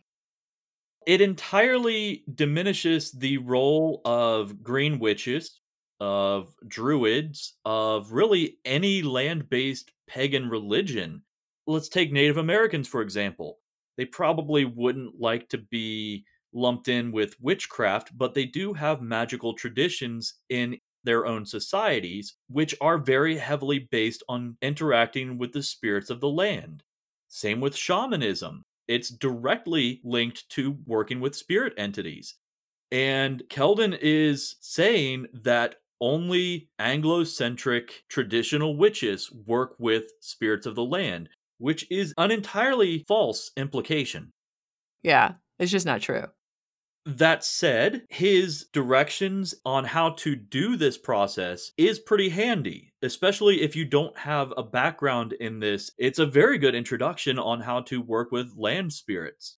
It 1.08 1.22
entirely 1.22 2.24
diminishes 2.34 3.12
the 3.12 3.38
role 3.38 4.02
of 4.04 4.64
green 4.64 5.00
witches, 5.00 5.62
of 6.00 6.54
druids, 6.68 7.54
of 7.64 8.12
really 8.12 8.58
any 8.66 9.02
land 9.02 9.50
based 9.50 9.92
pagan 10.08 10.50
religion. 10.50 11.22
Let's 11.68 11.90
take 11.90 12.12
Native 12.12 12.38
Americans, 12.38 12.88
for 12.88 13.02
example 13.02 13.60
they 13.98 14.06
probably 14.06 14.66
wouldn't 14.66 15.20
like 15.20 15.50
to 15.50 15.58
be 15.58 16.26
lumped 16.54 16.88
in 16.88 17.12
with 17.12 17.36
witchcraft, 17.42 18.18
but 18.18 18.34
they 18.34 18.46
do 18.46 18.74
have 18.74 19.02
magical 19.02 19.54
traditions 19.54 20.36
in 20.50 20.78
their 21.04 21.26
own 21.26 21.46
societies, 21.46 22.36
which 22.50 22.76
are 22.82 22.98
very 22.98 23.38
heavily 23.38 23.88
based 23.92 24.24
on 24.28 24.58
interacting 24.62 25.38
with 25.38 25.52
the 25.52 25.62
spirits 25.62 26.10
of 26.10 26.20
the 26.20 26.30
land. 26.30 26.82
Same 27.28 27.60
with 27.60 27.76
shamanism. 27.76 28.64
It's 28.88 29.10
directly 29.10 30.02
linked 30.04 30.48
to 30.50 30.78
working 30.86 31.20
with 31.20 31.36
spirit 31.36 31.74
entities. 31.78 32.36
And 32.92 33.44
Keldon 33.50 33.98
is 34.02 34.56
saying 34.62 35.28
that 35.44 35.76
only 36.02 36.70
Anglo-centric 36.80 38.04
traditional 38.10 38.78
witches 38.78 39.32
work 39.32 39.76
with 39.80 40.06
spirits 40.22 40.66
of 40.66 40.76
the 40.76 40.84
land, 40.84 41.30
which 41.58 41.86
is 41.92 42.14
an 42.18 42.32
entirely 42.32 43.04
false 43.08 43.52
implication. 43.58 44.32
Yeah, 45.04 45.34
it's 45.60 45.72
just 45.72 45.86
not 45.86 46.02
true. 46.02 46.26
That 47.08 47.44
said, 47.44 48.02
his 48.10 48.66
directions 48.74 49.54
on 49.64 49.86
how 49.86 50.12
to 50.12 50.36
do 50.36 50.76
this 50.76 50.98
process 50.98 51.72
is 51.78 52.00
pretty 52.00 52.30
handy, 52.30 52.94
especially 53.04 53.62
if 53.62 53.76
you 53.76 53.86
don't 53.86 54.18
have 54.18 54.52
a 54.58 54.64
background 54.64 55.34
in 55.34 55.60
this. 55.60 55.92
It's 56.00 56.18
a 56.18 56.26
very 56.26 56.58
good 56.58 56.74
introduction 56.74 57.38
on 57.38 57.62
how 57.62 57.82
to 57.82 58.02
work 58.02 58.32
with 58.32 58.56
land 58.58 58.92
spirits. 58.92 59.58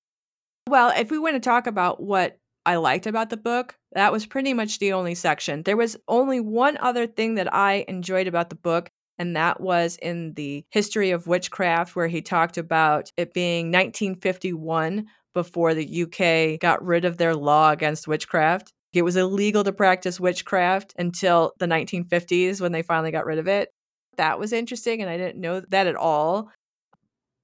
Well, 0.67 0.91
if 0.97 1.09
we 1.09 1.17
want 1.17 1.35
to 1.35 1.39
talk 1.39 1.67
about 1.67 2.03
what 2.03 2.37
I 2.65 2.75
liked 2.75 3.07
about 3.07 3.29
the 3.29 3.37
book, 3.37 3.77
that 3.93 4.11
was 4.11 4.25
pretty 4.25 4.53
much 4.53 4.79
the 4.79 4.91
only 4.91 5.15
section. 5.15 5.63
There 5.63 5.77
was 5.77 5.95
only 6.09 6.41
one 6.41 6.77
other 6.81 7.07
thing 7.07 7.35
that 7.35 7.53
I 7.53 7.85
enjoyed 7.87 8.27
about 8.27 8.49
the 8.49 8.57
book, 8.57 8.91
and 9.17 9.35
that 9.35 9.59
was 9.59 9.97
in 10.01 10.33
the 10.33 10.63
history 10.69 11.11
of 11.11 11.27
witchcraft, 11.27 11.95
where 11.95 12.07
he 12.07 12.21
talked 12.21 12.57
about 12.57 13.11
it 13.17 13.33
being 13.33 13.67
1951 13.67 15.07
before 15.33 15.73
the 15.73 16.03
UK 16.03 16.59
got 16.59 16.83
rid 16.83 17.05
of 17.05 17.17
their 17.17 17.35
law 17.35 17.71
against 17.71 18.07
witchcraft. 18.07 18.71
It 18.93 19.03
was 19.03 19.15
illegal 19.15 19.63
to 19.63 19.71
practice 19.71 20.19
witchcraft 20.19 20.93
until 20.97 21.53
the 21.59 21.67
1950s 21.67 22.59
when 22.61 22.71
they 22.71 22.81
finally 22.81 23.11
got 23.11 23.25
rid 23.25 23.37
of 23.37 23.47
it. 23.47 23.69
That 24.17 24.39
was 24.39 24.53
interesting, 24.53 25.01
and 25.01 25.09
I 25.09 25.17
didn't 25.17 25.41
know 25.41 25.59
that 25.59 25.87
at 25.87 25.95
all. 25.95 26.49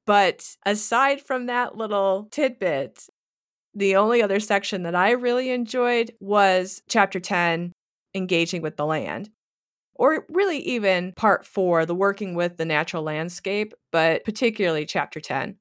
But 0.06 0.56
aside 0.66 1.22
from 1.22 1.46
that 1.46 1.78
little 1.78 2.28
tidbit, 2.32 3.08
the 3.76 3.96
only 3.96 4.22
other 4.22 4.40
section 4.40 4.84
that 4.84 4.96
I 4.96 5.12
really 5.12 5.52
enjoyed 5.52 6.14
was 6.20 6.82
chapter 6.90 7.20
10, 7.20 7.72
engaging 8.16 8.62
with 8.62 8.78
the 8.78 8.86
land 8.86 9.30
or 9.96 10.26
really 10.30 10.60
even 10.60 11.14
part 11.14 11.46
four, 11.46 11.86
the 11.86 11.96
working 11.96 12.36
with 12.36 12.58
the 12.58 12.66
natural 12.66 13.04
landscape, 13.04 13.74
but 13.92 14.24
particularly 14.24 14.86
chapter 14.86 15.20
10. 15.20 15.58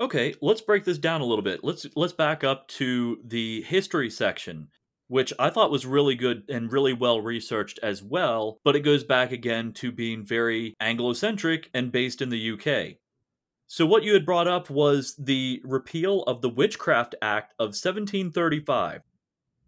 Okay, 0.00 0.34
let's 0.42 0.60
break 0.60 0.84
this 0.84 0.98
down 0.98 1.22
a 1.22 1.24
little 1.24 1.42
bit. 1.42 1.64
Let's 1.64 1.86
let's 1.96 2.12
back 2.12 2.44
up 2.44 2.68
to 2.68 3.18
the 3.24 3.62
history 3.62 4.10
section, 4.10 4.68
which 5.08 5.32
I 5.38 5.48
thought 5.48 5.70
was 5.70 5.86
really 5.86 6.14
good 6.14 6.42
and 6.50 6.70
really 6.70 6.92
well 6.92 7.20
researched 7.22 7.78
as 7.82 8.02
well, 8.02 8.58
but 8.62 8.76
it 8.76 8.80
goes 8.80 9.04
back 9.04 9.32
again 9.32 9.72
to 9.74 9.90
being 9.90 10.26
very 10.26 10.74
Anglo-centric 10.80 11.70
and 11.72 11.90
based 11.90 12.20
in 12.20 12.28
the 12.28 12.52
UK. 12.52 12.98
So 13.68 13.86
what 13.86 14.02
you 14.04 14.12
had 14.12 14.26
brought 14.26 14.46
up 14.46 14.68
was 14.68 15.16
the 15.18 15.60
repeal 15.64 16.22
of 16.24 16.42
the 16.42 16.50
Witchcraft 16.50 17.14
Act 17.22 17.54
of 17.58 17.68
1735. 17.68 19.00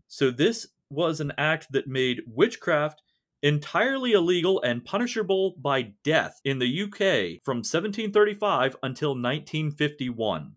So 0.08 0.30
this 0.30 0.68
was 0.90 1.20
an 1.20 1.32
act 1.36 1.68
that 1.72 1.88
made 1.88 2.20
witchcraft 2.26 3.02
entirely 3.42 4.12
illegal 4.12 4.60
and 4.62 4.84
punishable 4.84 5.54
by 5.60 5.92
death 6.04 6.40
in 6.44 6.58
the 6.58 6.82
UK 6.82 7.40
from 7.44 7.58
1735 7.58 8.76
until 8.82 9.10
1951. 9.10 10.56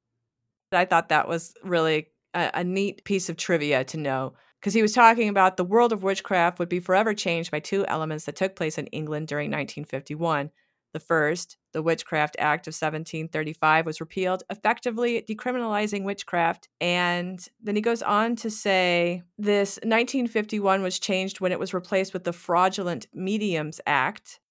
I 0.72 0.86
thought 0.86 1.10
that 1.10 1.28
was 1.28 1.54
really 1.64 2.08
a, 2.34 2.52
a, 2.54 2.64
neat 2.64 3.04
piece 3.04 3.30
of 3.30 3.38
trivia 3.38 3.84
to 3.86 3.98
know. 3.98 4.34
because 4.60 4.74
he 4.74 4.82
was 4.82 4.94
talking 4.94 5.28
about 5.28 5.58
the 5.58 5.66
world 5.66 5.92
of 5.92 6.04
witchcraft 6.04 6.60
would 6.60 6.70
be 6.70 6.80
forever 6.80 7.14
changed 7.14 7.52
by 7.52 7.60
two 7.60 7.86
elements 7.88 8.26
that 8.26 8.36
took 8.36 8.56
place 8.56 8.78
in 8.78 8.88
England 8.88 9.28
during 9.28 9.50
1951. 9.50 10.50
The 10.94 11.00
first, 11.00 11.58
the 11.72 11.82
Witchcraft 11.82 12.36
Act 12.38 12.68
of 12.68 12.74
1735, 12.74 13.86
was 13.86 14.02
repealed, 14.02 14.44
effectively 14.50 15.24
decriminalizing 15.28 16.04
witchcraft. 16.04 16.68
And 16.82 17.40
then 17.62 17.76
he 17.76 17.82
goes 17.82 18.02
on 18.02 18.36
to 18.38 18.50
say 18.50 19.24
this 19.38 19.78
1951 19.84 20.82
was 20.82 21.00
changed 21.00 21.40
when 21.40 21.54
it 21.54 21.60
was 21.60 21.74
replaced 21.74 22.14
with 22.14 22.26
the 22.26 22.34
Fraudulent 22.34 23.08
Mediums 23.14 23.80
Act, 23.86 24.42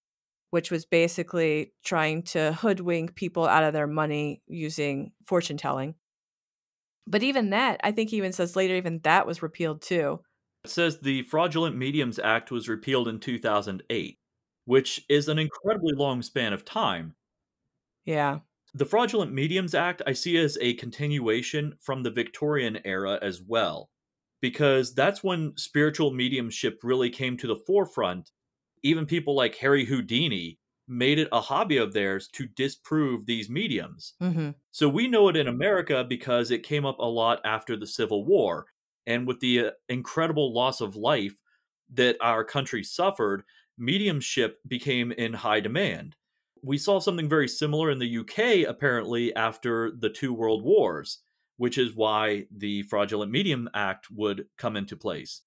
which 0.50 0.70
was 0.70 0.86
basically 0.86 1.72
trying 1.84 2.22
to 2.22 2.54
hoodwink 2.54 3.14
people 3.14 3.46
out 3.46 3.64
of 3.64 3.74
their 3.74 3.86
money 3.86 4.40
using 4.46 5.12
fortune 5.26 5.58
telling. 5.58 5.94
But 7.06 7.22
even 7.22 7.50
that, 7.50 7.80
I 7.84 7.92
think 7.92 8.10
he 8.10 8.16
even 8.16 8.32
says 8.32 8.56
later, 8.56 8.76
even 8.76 9.00
that 9.02 9.26
was 9.26 9.42
repealed 9.42 9.82
too. 9.82 10.20
It 10.64 10.70
says 10.70 11.00
the 11.00 11.22
Fraudulent 11.22 11.76
Mediums 11.76 12.18
Act 12.18 12.50
was 12.50 12.68
repealed 12.68 13.08
in 13.08 13.18
2008 13.18 14.19
which 14.70 15.04
is 15.08 15.26
an 15.26 15.36
incredibly 15.36 15.92
long 15.92 16.22
span 16.22 16.52
of 16.52 16.64
time. 16.64 17.12
Yeah. 18.04 18.38
The 18.72 18.84
Fraudulent 18.84 19.32
Mediums 19.32 19.74
Act 19.74 20.00
I 20.06 20.12
see 20.12 20.36
as 20.36 20.56
a 20.60 20.74
continuation 20.74 21.74
from 21.80 22.04
the 22.04 22.10
Victorian 22.12 22.78
era 22.84 23.18
as 23.20 23.42
well, 23.42 23.90
because 24.40 24.94
that's 24.94 25.24
when 25.24 25.54
spiritual 25.56 26.12
mediumship 26.12 26.78
really 26.84 27.10
came 27.10 27.36
to 27.38 27.48
the 27.48 27.56
forefront. 27.56 28.30
Even 28.84 29.06
people 29.06 29.34
like 29.34 29.56
Harry 29.56 29.84
Houdini 29.84 30.60
made 30.86 31.18
it 31.18 31.28
a 31.32 31.40
hobby 31.40 31.76
of 31.76 31.92
theirs 31.92 32.28
to 32.34 32.46
disprove 32.46 33.26
these 33.26 33.50
mediums. 33.50 34.14
Mm-hmm. 34.22 34.50
So 34.70 34.88
we 34.88 35.08
know 35.08 35.26
it 35.26 35.36
in 35.36 35.48
America 35.48 36.06
because 36.08 36.52
it 36.52 36.62
came 36.62 36.86
up 36.86 37.00
a 37.00 37.04
lot 37.04 37.40
after 37.44 37.76
the 37.76 37.88
Civil 37.88 38.24
War. 38.24 38.66
And 39.04 39.26
with 39.26 39.40
the 39.40 39.66
uh, 39.66 39.70
incredible 39.88 40.54
loss 40.54 40.80
of 40.80 40.94
life 40.94 41.34
that 41.92 42.16
our 42.20 42.44
country 42.44 42.84
suffered, 42.84 43.42
mediumship 43.80 44.58
became 44.68 45.10
in 45.10 45.32
high 45.32 45.60
demand. 45.60 46.16
We 46.62 46.78
saw 46.78 47.00
something 47.00 47.28
very 47.28 47.48
similar 47.48 47.90
in 47.90 47.98
the 47.98 48.18
UK, 48.18 48.68
apparently, 48.68 49.34
after 49.34 49.90
the 49.90 50.10
two 50.10 50.32
world 50.32 50.62
wars, 50.62 51.18
which 51.56 51.78
is 51.78 51.96
why 51.96 52.46
the 52.54 52.82
Fraudulent 52.82 53.32
Medium 53.32 53.68
Act 53.74 54.10
would 54.10 54.46
come 54.58 54.76
into 54.76 54.96
place. 54.96 55.42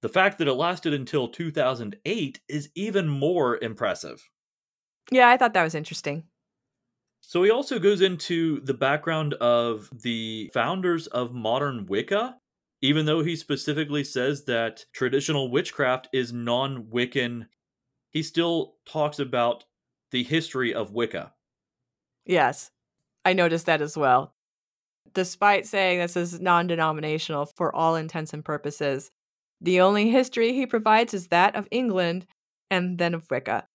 The 0.00 0.08
fact 0.08 0.38
that 0.38 0.48
it 0.48 0.54
lasted 0.54 0.94
until 0.94 1.28
2008 1.28 2.40
is 2.48 2.70
even 2.76 3.08
more 3.08 3.58
impressive. 3.60 4.28
Yeah, 5.10 5.28
I 5.28 5.36
thought 5.36 5.54
that 5.54 5.64
was 5.64 5.74
interesting. 5.74 6.24
So 7.20 7.42
he 7.42 7.50
also 7.50 7.78
goes 7.78 8.00
into 8.00 8.60
the 8.60 8.74
background 8.74 9.34
of 9.34 9.90
the 9.92 10.50
founders 10.54 11.08
of 11.08 11.34
modern 11.34 11.86
Wicca 11.86 12.36
even 12.80 13.06
though 13.06 13.22
he 13.22 13.34
specifically 13.36 14.04
says 14.04 14.44
that 14.44 14.84
traditional 14.92 15.50
witchcraft 15.50 16.08
is 16.12 16.32
non 16.32 16.84
Wiccan, 16.84 17.46
he 18.10 18.22
still 18.22 18.74
talks 18.86 19.18
about 19.18 19.64
the 20.10 20.22
history 20.22 20.72
of 20.72 20.92
Wicca. 20.92 21.32
Yes, 22.24 22.70
I 23.24 23.32
noticed 23.32 23.66
that 23.66 23.82
as 23.82 23.96
well. 23.96 24.34
Despite 25.12 25.66
saying 25.66 25.98
this 25.98 26.16
is 26.16 26.40
non 26.40 26.66
denominational 26.66 27.46
for 27.46 27.74
all 27.74 27.96
intents 27.96 28.32
and 28.32 28.44
purposes, 28.44 29.10
the 29.60 29.80
only 29.80 30.10
history 30.10 30.52
he 30.52 30.66
provides 30.66 31.12
is 31.12 31.28
that 31.28 31.56
of 31.56 31.66
England 31.70 32.26
and 32.70 32.98
then 32.98 33.14
of 33.14 33.28
Wicca. 33.30 33.66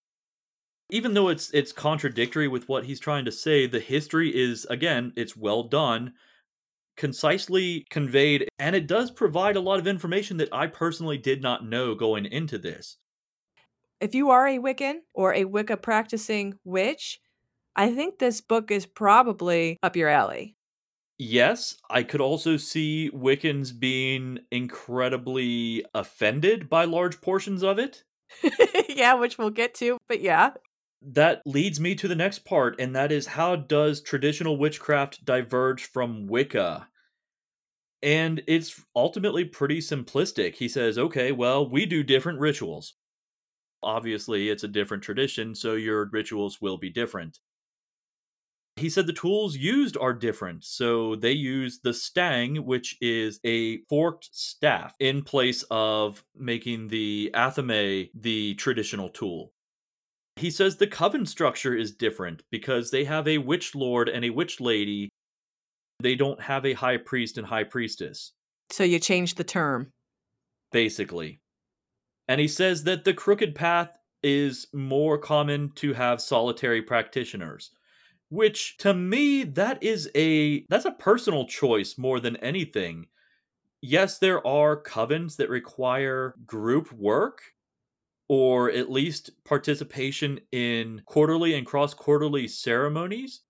Even 0.89 1.13
though 1.13 1.27
it's 1.27 1.51
it's 1.51 1.71
contradictory 1.71 2.47
with 2.47 2.69
what 2.69 2.85
he's 2.85 2.99
trying 2.99 3.25
to 3.25 3.31
say, 3.31 3.67
the 3.67 3.79
history 3.79 4.29
is 4.33 4.65
again, 4.69 5.11
it's 5.17 5.35
well 5.35 5.63
done 5.63 6.13
concisely 6.95 7.85
conveyed, 7.89 8.47
and 8.59 8.75
it 8.75 8.87
does 8.87 9.11
provide 9.11 9.55
a 9.55 9.61
lot 9.61 9.79
of 9.79 9.87
information 9.87 10.37
that 10.37 10.53
I 10.53 10.67
personally 10.67 11.17
did 11.17 11.41
not 11.41 11.65
know 11.65 11.95
going 11.95 12.25
into 12.25 12.57
this. 12.57 12.97
If 13.99 14.13
you 14.13 14.31
are 14.31 14.47
a 14.47 14.59
Wiccan 14.59 14.95
or 15.13 15.33
a 15.33 15.45
Wicca 15.45 15.77
practicing 15.77 16.55
witch, 16.63 17.21
I 17.75 17.93
think 17.93 18.19
this 18.19 18.41
book 18.41 18.69
is 18.69 18.85
probably 18.85 19.77
up 19.81 19.95
your 19.95 20.09
alley. 20.09 20.55
Yes, 21.17 21.77
I 21.89 22.03
could 22.03 22.21
also 22.21 22.57
see 22.57 23.09
Wiccans 23.13 23.77
being 23.77 24.39
incredibly 24.51 25.85
offended 25.93 26.69
by 26.69 26.85
large 26.85 27.21
portions 27.21 27.63
of 27.63 27.79
it. 27.79 28.03
yeah, 28.89 29.13
which 29.13 29.37
we'll 29.37 29.51
get 29.51 29.73
to, 29.75 29.97
but 30.07 30.21
yeah. 30.21 30.51
That 31.05 31.41
leads 31.45 31.79
me 31.79 31.95
to 31.95 32.07
the 32.07 32.15
next 32.15 32.45
part, 32.45 32.79
and 32.79 32.95
that 32.95 33.11
is 33.11 33.25
how 33.25 33.57
does 33.57 34.01
traditional 34.01 34.57
witchcraft 34.57 35.25
diverge 35.25 35.83
from 35.83 36.27
Wicca? 36.27 36.87
And 38.01 38.41
it's 38.47 38.81
ultimately 38.95 39.45
pretty 39.45 39.79
simplistic. 39.79 40.55
He 40.55 40.69
says, 40.69 40.97
okay, 40.97 41.31
well, 41.31 41.69
we 41.69 41.85
do 41.85 42.03
different 42.03 42.39
rituals. 42.39 42.95
Obviously, 43.81 44.49
it's 44.49 44.63
a 44.63 44.67
different 44.69 45.03
tradition, 45.03 45.55
so 45.55 45.73
your 45.73 46.09
rituals 46.11 46.61
will 46.61 46.77
be 46.77 46.89
different. 46.89 47.39
He 48.77 48.89
said 48.89 49.05
the 49.05 49.13
tools 49.13 49.55
used 49.55 49.97
are 49.97 50.13
different. 50.13 50.63
So 50.63 51.15
they 51.15 51.33
use 51.33 51.79
the 51.83 51.93
stang, 51.93 52.65
which 52.65 52.97
is 53.01 53.39
a 53.45 53.79
forked 53.89 54.29
staff, 54.31 54.95
in 54.99 55.21
place 55.21 55.63
of 55.69 56.23
making 56.35 56.87
the 56.87 57.29
athame 57.33 58.09
the 58.15 58.55
traditional 58.55 59.09
tool. 59.09 59.51
He 60.35 60.49
says 60.49 60.77
the 60.77 60.87
coven 60.87 61.25
structure 61.25 61.75
is 61.75 61.91
different 61.91 62.43
because 62.51 62.91
they 62.91 63.03
have 63.05 63.27
a 63.27 63.37
witch 63.37 63.75
lord 63.75 64.09
and 64.09 64.25
a 64.25 64.29
witch 64.31 64.59
lady. 64.59 65.09
They 65.99 66.15
don't 66.15 66.41
have 66.41 66.65
a 66.65 66.73
high 66.73 66.97
priest 66.97 67.37
and 67.37 67.47
high 67.47 67.63
priestess. 67.63 68.31
So 68.71 68.83
you 68.83 68.99
change 68.99 69.35
the 69.35 69.43
term. 69.43 69.91
Basically. 70.71 71.39
And 72.27 72.41
he 72.41 72.47
says 72.47 72.83
that 72.85 73.03
the 73.03 73.13
crooked 73.13 73.53
path 73.53 73.97
is 74.23 74.67
more 74.73 75.17
common 75.17 75.71
to 75.75 75.93
have 75.93 76.21
solitary 76.21 76.81
practitioners 76.81 77.71
which 78.33 78.77
to 78.77 78.95
me 78.95 79.43
that 79.43 79.81
is 79.83 80.09
a 80.15 80.65
that's 80.67 80.85
a 80.85 80.91
personal 80.91 81.45
choice 81.45 81.99
more 81.99 82.19
than 82.19 82.35
anything 82.37 83.05
yes 83.79 84.17
there 84.17 84.45
are 84.45 84.81
covens 84.81 85.35
that 85.35 85.49
require 85.49 86.33
group 86.43 86.91
work 86.91 87.41
or 88.33 88.71
at 88.71 88.89
least 88.89 89.29
participation 89.43 90.39
in 90.51 91.03
quarterly 91.05 91.53
and 91.53 91.67
cross 91.67 91.93
quarterly 91.93 92.47
ceremonies. 92.47 93.41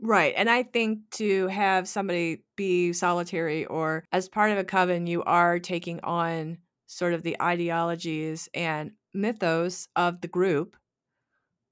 Right. 0.00 0.34
And 0.36 0.50
I 0.50 0.64
think 0.64 0.98
to 1.12 1.46
have 1.46 1.86
somebody 1.86 2.42
be 2.56 2.92
solitary 2.92 3.64
or 3.64 4.02
as 4.10 4.28
part 4.28 4.50
of 4.50 4.58
a 4.58 4.64
coven, 4.64 5.06
you 5.06 5.22
are 5.22 5.60
taking 5.60 6.00
on 6.00 6.58
sort 6.88 7.14
of 7.14 7.22
the 7.22 7.40
ideologies 7.40 8.48
and 8.52 8.90
mythos 9.14 9.86
of 9.94 10.22
the 10.22 10.28
group. 10.28 10.76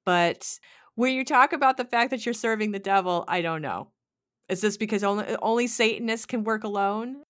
But 0.07 0.61
when 0.95 1.13
you 1.13 1.25
talk 1.25 1.53
about 1.53 1.77
the 1.77 1.85
fact 1.85 2.11
that 2.11 2.25
you're 2.25 2.35
serving 2.35 2.71
the 2.71 2.79
devil, 2.79 3.25
I 3.27 3.43
don't 3.43 3.63
know. 3.63 3.91
Is 4.49 4.61
this 4.61 4.77
because 4.77 5.03
only 5.03 5.35
only 5.43 5.67
Satanists 5.67 6.27
can 6.27 6.45
work 6.45 6.63
alone? 6.63 7.25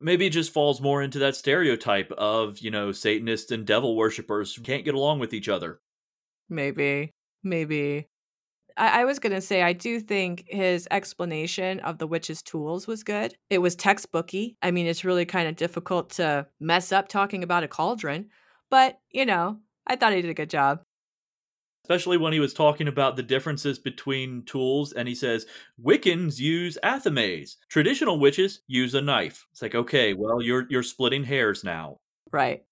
Maybe 0.00 0.26
it 0.26 0.30
just 0.30 0.52
falls 0.52 0.80
more 0.80 1.02
into 1.02 1.18
that 1.18 1.36
stereotype 1.36 2.10
of 2.12 2.58
you 2.58 2.70
know 2.70 2.92
satanists 2.92 3.50
and 3.50 3.66
devil 3.66 3.96
worshippers 3.96 4.54
who 4.54 4.62
can't 4.62 4.84
get 4.84 4.94
along 4.94 5.18
with 5.18 5.32
each 5.32 5.48
other 5.48 5.80
maybe 6.48 7.10
maybe 7.42 8.06
I, 8.78 9.00
I 9.00 9.04
was 9.04 9.18
going 9.18 9.32
to 9.32 9.40
say, 9.40 9.62
I 9.62 9.72
do 9.72 10.00
think 10.00 10.44
his 10.46 10.86
explanation 10.90 11.80
of 11.80 11.98
the 11.98 12.06
witch's 12.06 12.42
tools 12.42 12.86
was 12.86 13.02
good. 13.02 13.34
It 13.50 13.58
was 13.58 13.76
textbooky. 13.76 14.54
I 14.62 14.70
mean, 14.70 14.86
it's 14.86 15.04
really 15.04 15.26
kind 15.26 15.48
of 15.48 15.56
difficult 15.56 16.10
to 16.10 16.46
mess 16.60 16.92
up 16.92 17.08
talking 17.08 17.42
about 17.42 17.64
a 17.64 17.68
cauldron, 17.68 18.28
but, 18.70 18.98
you 19.10 19.26
know, 19.26 19.58
I 19.86 19.96
thought 19.96 20.12
he 20.12 20.22
did 20.22 20.30
a 20.30 20.34
good 20.34 20.50
job 20.50 20.80
especially 21.88 22.18
when 22.18 22.32
he 22.32 22.40
was 22.40 22.52
talking 22.52 22.86
about 22.86 23.16
the 23.16 23.22
differences 23.22 23.78
between 23.78 24.42
tools 24.44 24.92
and 24.92 25.08
he 25.08 25.14
says 25.14 25.46
wiccans 25.82 26.38
use 26.38 26.76
athames 26.82 27.56
traditional 27.68 28.18
witches 28.18 28.60
use 28.66 28.94
a 28.94 29.00
knife 29.00 29.46
it's 29.50 29.62
like 29.62 29.74
okay 29.74 30.12
well 30.12 30.42
you're 30.42 30.66
you're 30.68 30.82
splitting 30.82 31.24
hairs 31.24 31.64
now 31.64 31.98
right 32.32 32.62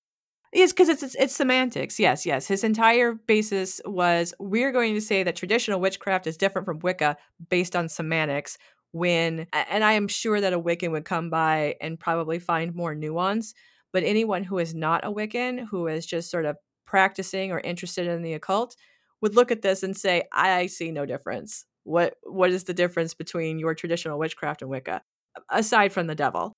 Yes, 0.52 0.72
because 0.72 0.88
it's, 0.88 1.02
it's, 1.02 1.14
it's 1.16 1.34
semantics. 1.34 2.00
Yes, 2.00 2.24
yes. 2.24 2.46
His 2.46 2.64
entire 2.64 3.12
basis 3.12 3.78
was 3.84 4.32
we're 4.38 4.72
going 4.72 4.94
to 4.94 5.02
say 5.02 5.22
that 5.22 5.36
traditional 5.36 5.80
witchcraft 5.80 6.26
is 6.26 6.38
different 6.38 6.64
from 6.64 6.78
Wicca 6.78 7.18
based 7.50 7.76
on 7.76 7.90
semantics. 7.90 8.56
When 8.92 9.48
and 9.52 9.84
I 9.84 9.92
am 9.92 10.08
sure 10.08 10.40
that 10.40 10.54
a 10.54 10.60
Wiccan 10.60 10.92
would 10.92 11.04
come 11.04 11.28
by 11.28 11.76
and 11.82 12.00
probably 12.00 12.38
find 12.38 12.74
more 12.74 12.94
nuance. 12.94 13.52
But 13.92 14.04
anyone 14.04 14.44
who 14.44 14.58
is 14.58 14.74
not 14.74 15.04
a 15.04 15.12
Wiccan, 15.12 15.66
who 15.68 15.88
is 15.88 16.06
just 16.06 16.30
sort 16.30 16.46
of 16.46 16.56
practicing 16.86 17.52
or 17.52 17.60
interested 17.60 18.06
in 18.06 18.22
the 18.22 18.32
occult, 18.32 18.76
would 19.22 19.34
look 19.36 19.50
at 19.50 19.62
this 19.62 19.82
and 19.82 19.96
say, 19.96 20.24
I 20.32 20.66
see 20.66 20.90
no 20.90 21.06
difference. 21.06 21.64
What 21.84 22.14
what 22.24 22.50
is 22.50 22.64
the 22.64 22.74
difference 22.74 23.14
between 23.14 23.58
your 23.58 23.74
traditional 23.74 24.18
witchcraft 24.18 24.62
and 24.62 24.70
Wicca? 24.70 25.02
Aside 25.50 25.92
from 25.92 26.06
the 26.06 26.14
devil. 26.14 26.52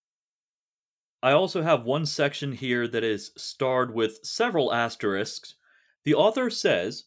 I 1.23 1.33
also 1.33 1.63
have 1.63 1.85
one 1.85 2.07
section 2.07 2.53
here 2.53 2.87
that 2.89 3.03
is 3.05 3.33
starred 3.37 3.93
with 3.93 4.21
several 4.23 4.73
asterisks. 4.73 5.55
The 6.05 6.15
author 6.15 6.49
says 6.49 7.05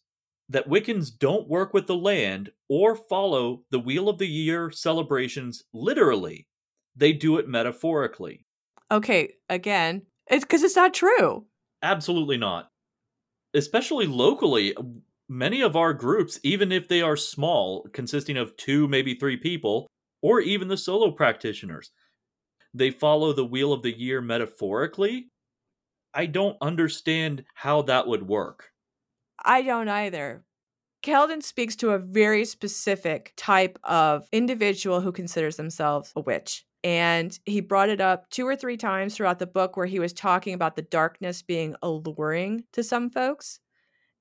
that 0.49 0.67
Wiccans 0.67 1.09
don't 1.17 1.47
work 1.47 1.73
with 1.73 1.87
the 1.87 1.95
land 1.95 2.51
or 2.67 2.95
follow 2.95 3.63
the 3.71 3.79
Wheel 3.79 4.09
of 4.09 4.17
the 4.17 4.27
Year 4.27 4.69
celebrations 4.69 5.63
literally. 5.73 6.45
they 6.95 7.13
do 7.13 7.37
it 7.37 7.47
metaphorically. 7.47 8.45
Okay, 8.91 9.35
again, 9.47 10.01
it's 10.27 10.43
because 10.43 10.61
it's 10.61 10.75
not 10.75 10.93
true. 10.93 11.45
Absolutely 11.81 12.37
not. 12.37 12.69
Especially 13.53 14.05
locally, 14.07 14.75
many 15.31 15.61
of 15.61 15.77
our 15.77 15.93
groups, 15.93 16.39
even 16.43 16.73
if 16.73 16.89
they 16.89 17.01
are 17.01 17.15
small, 17.15 17.87
consisting 17.93 18.35
of 18.35 18.57
two, 18.57 18.85
maybe 18.89 19.15
three 19.15 19.37
people, 19.37 19.87
or 20.21 20.41
even 20.41 20.67
the 20.67 20.75
solo 20.75 21.09
practitioners, 21.09 21.91
they 22.73 22.91
follow 22.91 23.31
the 23.31 23.45
wheel 23.45 23.71
of 23.71 23.81
the 23.81 23.97
year 23.97 24.21
metaphorically. 24.21 25.29
I 26.13 26.25
don't 26.25 26.57
understand 26.61 27.45
how 27.53 27.83
that 27.83 28.07
would 28.07 28.27
work. 28.27 28.71
I 29.43 29.61
don't 29.61 29.87
either. 29.87 30.43
Keldon 31.01 31.41
speaks 31.41 31.77
to 31.77 31.91
a 31.91 31.97
very 31.97 32.43
specific 32.43 33.33
type 33.37 33.79
of 33.85 34.27
individual 34.33 34.99
who 34.99 35.13
considers 35.13 35.55
themselves 35.55 36.11
a 36.15 36.21
witch. 36.21 36.65
And 36.83 37.37
he 37.45 37.61
brought 37.61 37.89
it 37.89 38.01
up 38.01 38.29
two 38.29 38.45
or 38.45 38.57
three 38.57 38.77
times 38.77 39.15
throughout 39.15 39.39
the 39.39 39.47
book 39.47 39.77
where 39.77 39.85
he 39.85 39.99
was 39.99 40.11
talking 40.11 40.53
about 40.53 40.75
the 40.75 40.81
darkness 40.81 41.41
being 41.41 41.75
alluring 41.81 42.65
to 42.73 42.83
some 42.83 43.09
folks. 43.09 43.60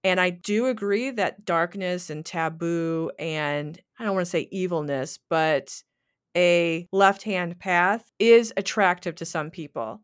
And 0.02 0.20
I 0.20 0.30
do 0.30 0.66
agree 0.66 1.10
that 1.10 1.44
darkness 1.44 2.08
and 2.10 2.24
taboo 2.24 3.10
and 3.18 3.78
I 3.98 4.04
don't 4.04 4.14
want 4.14 4.24
to 4.24 4.30
say 4.30 4.48
evilness, 4.50 5.18
but 5.28 5.82
a 6.36 6.86
left 6.92 7.22
hand 7.22 7.58
path 7.58 8.10
is 8.18 8.52
attractive 8.56 9.16
to 9.16 9.24
some 9.24 9.50
people. 9.50 10.00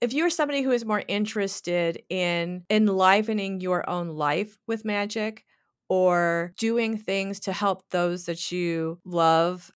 If 0.00 0.12
you're 0.12 0.30
somebody 0.30 0.62
who 0.62 0.70
is 0.72 0.84
more 0.84 1.02
interested 1.06 2.02
in 2.08 2.64
enlivening 2.70 3.60
your 3.60 3.88
own 3.88 4.08
life 4.08 4.58
with 4.66 4.84
magic 4.84 5.44
or 5.88 6.52
doing 6.58 6.96
things 6.96 7.40
to 7.40 7.52
help 7.52 7.82
those 7.90 8.24
that 8.24 8.50
you 8.50 8.98
love, 9.04 9.70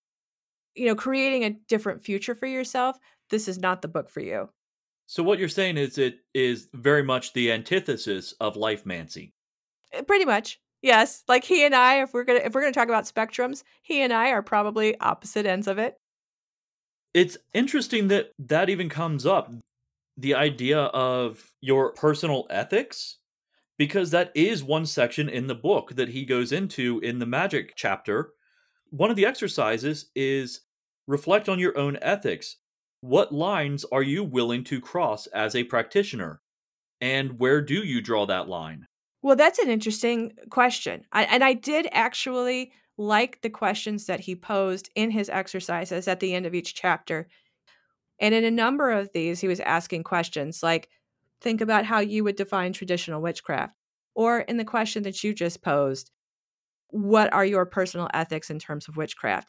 you 0.75 0.87
know, 0.87 0.95
creating 0.95 1.45
a 1.45 1.57
different 1.69 2.03
future 2.03 2.35
for 2.35 2.47
yourself, 2.47 2.97
this 3.31 3.49
is 3.49 3.59
not 3.59 3.83
the 3.83 3.89
book 3.89 4.09
for 4.09 4.21
you. 4.21 4.49
So 5.07 5.23
what 5.23 5.39
you're 5.39 5.49
saying 5.49 5.77
is 5.77 5.99
it 5.99 6.21
is 6.33 6.69
very 6.73 7.03
much 7.03 7.35
the 7.35 7.53
antithesis 7.53 8.33
of 8.41 8.55
Lifemancy. 8.55 9.33
Eh, 9.95 10.03
pretty 10.03 10.25
much. 10.25 10.61
Yes. 10.83 11.25
Like 11.29 11.45
he 11.45 11.65
and 11.65 11.75
I, 11.75 12.03
if 12.03 12.13
we're 12.13 12.25
gonna 12.25 12.41
if 12.45 12.55
we're 12.55 12.61
gonna 12.61 12.73
talk 12.73 12.89
about 12.89 13.05
spectrums, 13.05 13.63
he 13.83 14.03
and 14.03 14.13
I 14.13 14.31
are 14.31 14.43
probably 14.43 14.99
opposite 15.01 15.47
ends 15.47 15.67
of 15.67 15.79
it. 15.79 15.97
It's 17.15 17.39
interesting 17.53 18.09
that 18.09 18.33
that 18.39 18.69
even 18.69 18.89
comes 18.89 19.25
up. 19.25 19.53
The 20.17 20.35
idea 20.35 20.79
of 20.79 21.51
your 21.61 21.93
personal 21.93 22.47
ethics, 22.51 23.19
because 23.79 24.11
that 24.11 24.31
is 24.35 24.63
one 24.63 24.87
section 24.87 25.29
in 25.29 25.47
the 25.47 25.55
book 25.55 25.97
that 25.97 26.11
he 26.11 26.25
goes 26.25 26.53
into 26.53 27.01
in 27.01 27.19
the 27.19 27.27
magic 27.27 27.73
chapter. 27.77 28.33
One 28.91 29.11
of 29.11 29.17
the 29.17 29.27
exercises 29.27 30.11
is 30.15 30.61
reflect 31.09 31.49
on 31.49 31.59
your 31.59 31.77
own 31.77 31.99
ethics. 32.01 32.57
What 33.01 33.33
lines 33.33 33.85
are 33.91 34.03
you 34.03 34.23
willing 34.23 34.65
to 34.65 34.81
cross 34.81 35.27
as 35.29 35.55
a 35.55 35.65
practitioner? 35.65 36.41
And 37.01 37.39
where 37.39 37.61
do 37.61 37.75
you 37.85 38.01
draw 38.01 38.27
that 38.27 38.49
line? 38.49 38.87
Well, 39.25 39.37
that's 39.37 39.59
an 39.59 39.71
interesting 39.71 40.35
question. 40.51 41.07
I, 41.11 41.25
and 41.25 41.43
I 41.43 41.55
did 41.55 41.89
actually 41.93 42.73
like 42.99 43.41
the 43.41 43.49
questions 43.49 44.05
that 44.05 44.21
he 44.21 44.37
posed 44.37 44.91
in 44.95 45.11
his 45.11 45.31
exercises 45.31 46.07
at 46.07 46.21
the 46.21 46.35
end 46.35 46.45
of 46.45 46.55
each 46.55 46.75
chapter. 46.75 47.27
And 48.21 48.35
in 48.35 48.45
a 48.45 48.51
number 48.51 48.91
of 48.91 49.09
these, 49.15 49.41
he 49.41 49.49
was 49.49 49.61
asking 49.61 50.03
questions 50.03 50.63
like, 50.63 50.91
think 51.41 51.63
about 51.63 51.87
how 51.87 52.01
you 52.01 52.23
would 52.23 52.37
define 52.37 52.75
traditional 52.75 53.23
witchcraft. 53.23 53.73
Or 54.15 54.41
in 54.41 54.59
the 54.59 54.65
question 54.65 55.05
that 55.05 55.25
you 55.25 55.33
just 55.33 55.63
posed, 55.63 56.11
what 56.89 57.33
are 57.33 57.47
your 57.47 57.65
personal 57.65 58.11
ethics 58.13 58.51
in 58.51 58.59
terms 58.59 58.89
of 58.89 58.99
witchcraft? 58.99 59.49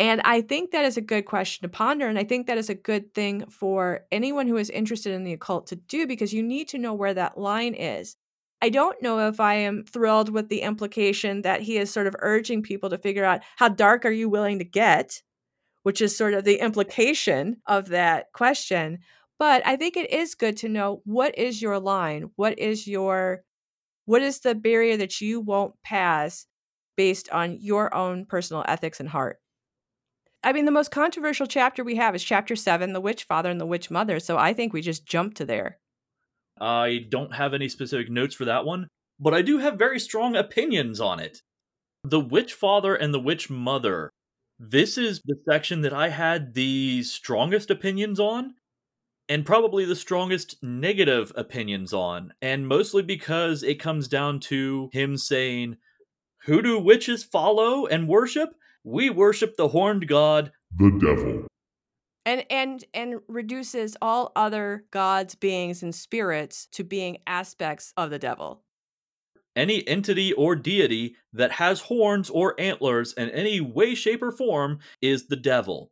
And 0.00 0.22
I 0.24 0.40
think 0.40 0.70
that 0.70 0.86
is 0.86 0.96
a 0.96 1.02
good 1.02 1.26
question 1.26 1.68
to 1.68 1.68
ponder. 1.68 2.08
And 2.08 2.18
I 2.18 2.24
think 2.24 2.46
that 2.46 2.56
is 2.56 2.70
a 2.70 2.74
good 2.74 3.12
thing 3.12 3.44
for 3.50 4.06
anyone 4.10 4.48
who 4.48 4.56
is 4.56 4.70
interested 4.70 5.12
in 5.12 5.24
the 5.24 5.34
occult 5.34 5.66
to 5.66 5.76
do 5.76 6.06
because 6.06 6.32
you 6.32 6.42
need 6.42 6.68
to 6.68 6.78
know 6.78 6.94
where 6.94 7.12
that 7.12 7.36
line 7.36 7.74
is. 7.74 8.16
I 8.64 8.70
don't 8.70 9.02
know 9.02 9.28
if 9.28 9.40
I 9.40 9.56
am 9.56 9.84
thrilled 9.84 10.30
with 10.30 10.48
the 10.48 10.62
implication 10.62 11.42
that 11.42 11.60
he 11.60 11.76
is 11.76 11.90
sort 11.90 12.06
of 12.06 12.16
urging 12.20 12.62
people 12.62 12.88
to 12.88 12.96
figure 12.96 13.22
out 13.22 13.42
how 13.56 13.68
dark 13.68 14.06
are 14.06 14.10
you 14.10 14.30
willing 14.30 14.58
to 14.58 14.64
get, 14.64 15.20
which 15.82 16.00
is 16.00 16.16
sort 16.16 16.32
of 16.32 16.44
the 16.44 16.60
implication 16.60 17.58
of 17.66 17.88
that 17.88 18.32
question. 18.32 19.00
But 19.38 19.66
I 19.66 19.76
think 19.76 19.98
it 19.98 20.10
is 20.10 20.34
good 20.34 20.56
to 20.58 20.70
know 20.70 21.02
what 21.04 21.36
is 21.36 21.60
your 21.60 21.78
line? 21.78 22.30
What 22.36 22.58
is 22.58 22.86
your 22.86 23.42
what 24.06 24.22
is 24.22 24.40
the 24.40 24.54
barrier 24.54 24.96
that 24.96 25.20
you 25.20 25.42
won't 25.42 25.74
pass 25.82 26.46
based 26.96 27.28
on 27.28 27.58
your 27.60 27.94
own 27.94 28.24
personal 28.24 28.64
ethics 28.66 28.98
and 28.98 29.10
heart? 29.10 29.40
I 30.42 30.54
mean, 30.54 30.64
the 30.64 30.70
most 30.70 30.90
controversial 30.90 31.46
chapter 31.46 31.84
we 31.84 31.96
have 31.96 32.14
is 32.14 32.24
chapter 32.24 32.56
seven, 32.56 32.94
the 32.94 33.00
witch 33.02 33.24
father 33.24 33.50
and 33.50 33.60
the 33.60 33.66
witch 33.66 33.90
mother. 33.90 34.20
So 34.20 34.38
I 34.38 34.54
think 34.54 34.72
we 34.72 34.80
just 34.80 35.04
jump 35.04 35.34
to 35.34 35.44
there. 35.44 35.80
I 36.60 37.06
don't 37.08 37.34
have 37.34 37.54
any 37.54 37.68
specific 37.68 38.10
notes 38.10 38.34
for 38.34 38.44
that 38.44 38.64
one, 38.64 38.88
but 39.18 39.34
I 39.34 39.42
do 39.42 39.58
have 39.58 39.78
very 39.78 39.98
strong 39.98 40.36
opinions 40.36 41.00
on 41.00 41.20
it. 41.20 41.42
The 42.04 42.20
Witch 42.20 42.54
Father 42.54 42.94
and 42.94 43.12
the 43.12 43.20
Witch 43.20 43.50
Mother. 43.50 44.10
This 44.58 44.96
is 44.96 45.20
the 45.24 45.36
section 45.48 45.80
that 45.82 45.92
I 45.92 46.08
had 46.08 46.54
the 46.54 47.02
strongest 47.02 47.70
opinions 47.70 48.20
on, 48.20 48.54
and 49.28 49.46
probably 49.46 49.84
the 49.84 49.96
strongest 49.96 50.56
negative 50.62 51.32
opinions 51.34 51.92
on, 51.92 52.32
and 52.42 52.68
mostly 52.68 53.02
because 53.02 53.62
it 53.62 53.80
comes 53.80 54.06
down 54.06 54.38
to 54.40 54.90
him 54.92 55.16
saying, 55.16 55.78
Who 56.44 56.62
do 56.62 56.78
witches 56.78 57.24
follow 57.24 57.86
and 57.86 58.06
worship? 58.06 58.54
We 58.84 59.10
worship 59.10 59.56
the 59.56 59.68
horned 59.68 60.06
god, 60.06 60.52
the 60.76 60.90
devil 61.00 61.46
and 62.26 62.44
and 62.50 62.84
and 62.94 63.20
reduces 63.28 63.96
all 64.00 64.32
other 64.36 64.84
gods 64.90 65.34
beings 65.34 65.82
and 65.82 65.94
spirits 65.94 66.66
to 66.72 66.84
being 66.84 67.18
aspects 67.26 67.92
of 67.96 68.10
the 68.10 68.18
devil. 68.18 68.62
Any 69.56 69.86
entity 69.86 70.32
or 70.32 70.56
deity 70.56 71.16
that 71.32 71.52
has 71.52 71.80
horns 71.82 72.28
or 72.28 72.58
antlers 72.58 73.12
in 73.12 73.30
any 73.30 73.60
way 73.60 73.94
shape 73.94 74.22
or 74.22 74.32
form 74.32 74.80
is 75.00 75.28
the 75.28 75.36
devil 75.36 75.90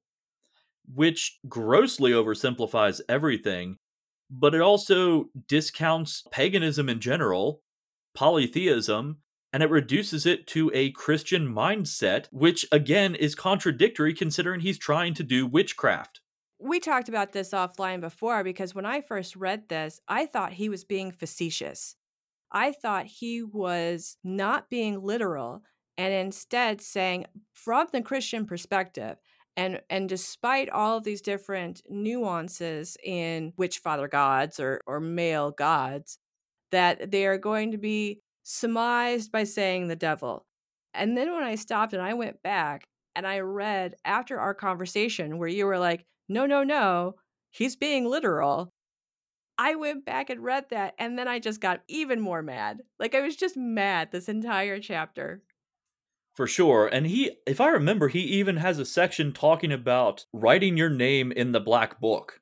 which 0.93 1.39
grossly 1.49 2.11
oversimplifies 2.11 3.01
everything 3.09 3.79
but 4.33 4.55
it 4.55 4.61
also 4.61 5.27
discounts 5.47 6.25
paganism 6.31 6.89
in 6.89 7.01
general 7.01 7.63
polytheism 8.15 9.19
and 9.53 9.63
it 9.63 9.71
reduces 9.71 10.25
it 10.25 10.47
to 10.47 10.71
a 10.73 10.91
Christian 10.93 11.47
mindset, 11.47 12.27
which 12.33 12.65
again 12.73 13.15
is 13.15 13.35
contradictory 13.35 14.15
considering 14.15 14.61
he's 14.61 14.79
trying 14.79 15.13
to 15.13 15.23
do 15.23 15.47
witchcraft 15.47 16.22
we 16.63 16.81
talked 16.81 17.09
about 17.09 17.33
this 17.33 17.51
offline 17.51 18.01
before 18.01 18.45
because 18.45 18.75
when 18.75 18.87
I 18.87 19.01
first 19.01 19.37
read 19.37 19.69
this, 19.69 20.01
I 20.09 20.27
thought 20.27 20.53
he 20.53 20.69
was 20.69 20.85
being 20.85 21.11
facetious. 21.11 21.97
I 22.53 22.73
thought 22.73 23.07
he 23.07 23.43
was 23.43 24.17
not 24.23 24.71
being 24.71 25.03
literal 25.03 25.63
and 25.99 26.13
instead 26.13 26.81
saying, 26.81 27.27
from 27.53 27.89
the 27.93 28.03
Christian 28.03 28.47
perspective, 28.47 29.17
and 29.57 29.81
and 29.91 30.09
despite 30.09 30.71
all 30.71 30.97
of 30.97 31.05
these 31.05 31.21
different 31.21 31.83
nuances 31.89 32.97
in 33.05 33.53
witch 33.59 33.79
father 33.79 34.09
gods 34.09 34.59
or 34.59 34.81
or 34.87 35.01
male 35.01 35.51
gods, 35.51 36.19
that 36.71 37.11
they 37.11 37.27
are 37.27 37.39
going 37.39 37.73
to 37.73 37.79
be 37.79 38.21
surmised 38.43 39.31
by 39.31 39.45
saying 39.45 39.89
the 39.89 39.97
devil. 39.97 40.47
And 40.95 41.17
then 41.17 41.33
when 41.33 41.43
I 41.43 41.57
stopped 41.57 41.93
and 41.93 42.03
I 42.03 42.15
went 42.15 42.43
back 42.43 42.85
and 43.15 43.27
I 43.27 43.41
read 43.41 43.95
after 44.05 44.41
our 44.41 44.55
conversation 44.55 45.39
where 45.39 45.49
you 45.49 45.67
were 45.67 45.79
like, 45.79 46.05
no, 46.33 46.47
no, 46.47 46.63
no, 46.63 47.17
he's 47.51 47.77
being 47.77 48.05
literal. 48.07 48.71
I 49.59 49.75
went 49.75 50.05
back 50.05 50.31
and 50.31 50.43
read 50.43 50.71
that, 50.71 50.95
and 50.99 51.19
then 51.19 51.29
I 51.29 51.39
just 51.39 51.61
got 51.61 51.83
even 51.87 52.21
more 52.21 52.43
mad. 52.43 52.81
Like, 52.99 53.15
I 53.15 53.21
was 53.21 53.37
just 53.37 53.57
mad 53.57 54.11
this 54.11 54.29
entire 54.29 54.81
chapter. 54.81 55.43
For 56.35 56.47
sure. 56.47 56.89
And 56.89 57.07
he, 57.07 57.37
if 57.47 57.61
I 57.61 57.69
remember, 57.69 58.09
he 58.09 58.21
even 58.21 58.57
has 58.57 58.79
a 58.79 58.87
section 58.87 59.33
talking 59.33 59.71
about 59.71 60.25
writing 60.33 60.77
your 60.79 60.89
name 60.89 61.31
in 61.31 61.53
the 61.53 61.61
black 61.61 62.01
book. 62.01 62.41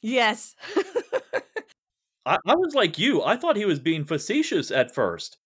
Yes. 0.00 0.54
I, 2.24 2.38
I 2.46 2.54
was 2.54 2.74
like 2.74 2.98
you. 2.98 3.22
I 3.22 3.36
thought 3.36 3.56
he 3.56 3.64
was 3.64 3.80
being 3.80 4.04
facetious 4.04 4.70
at 4.70 4.94
first. 4.94 5.38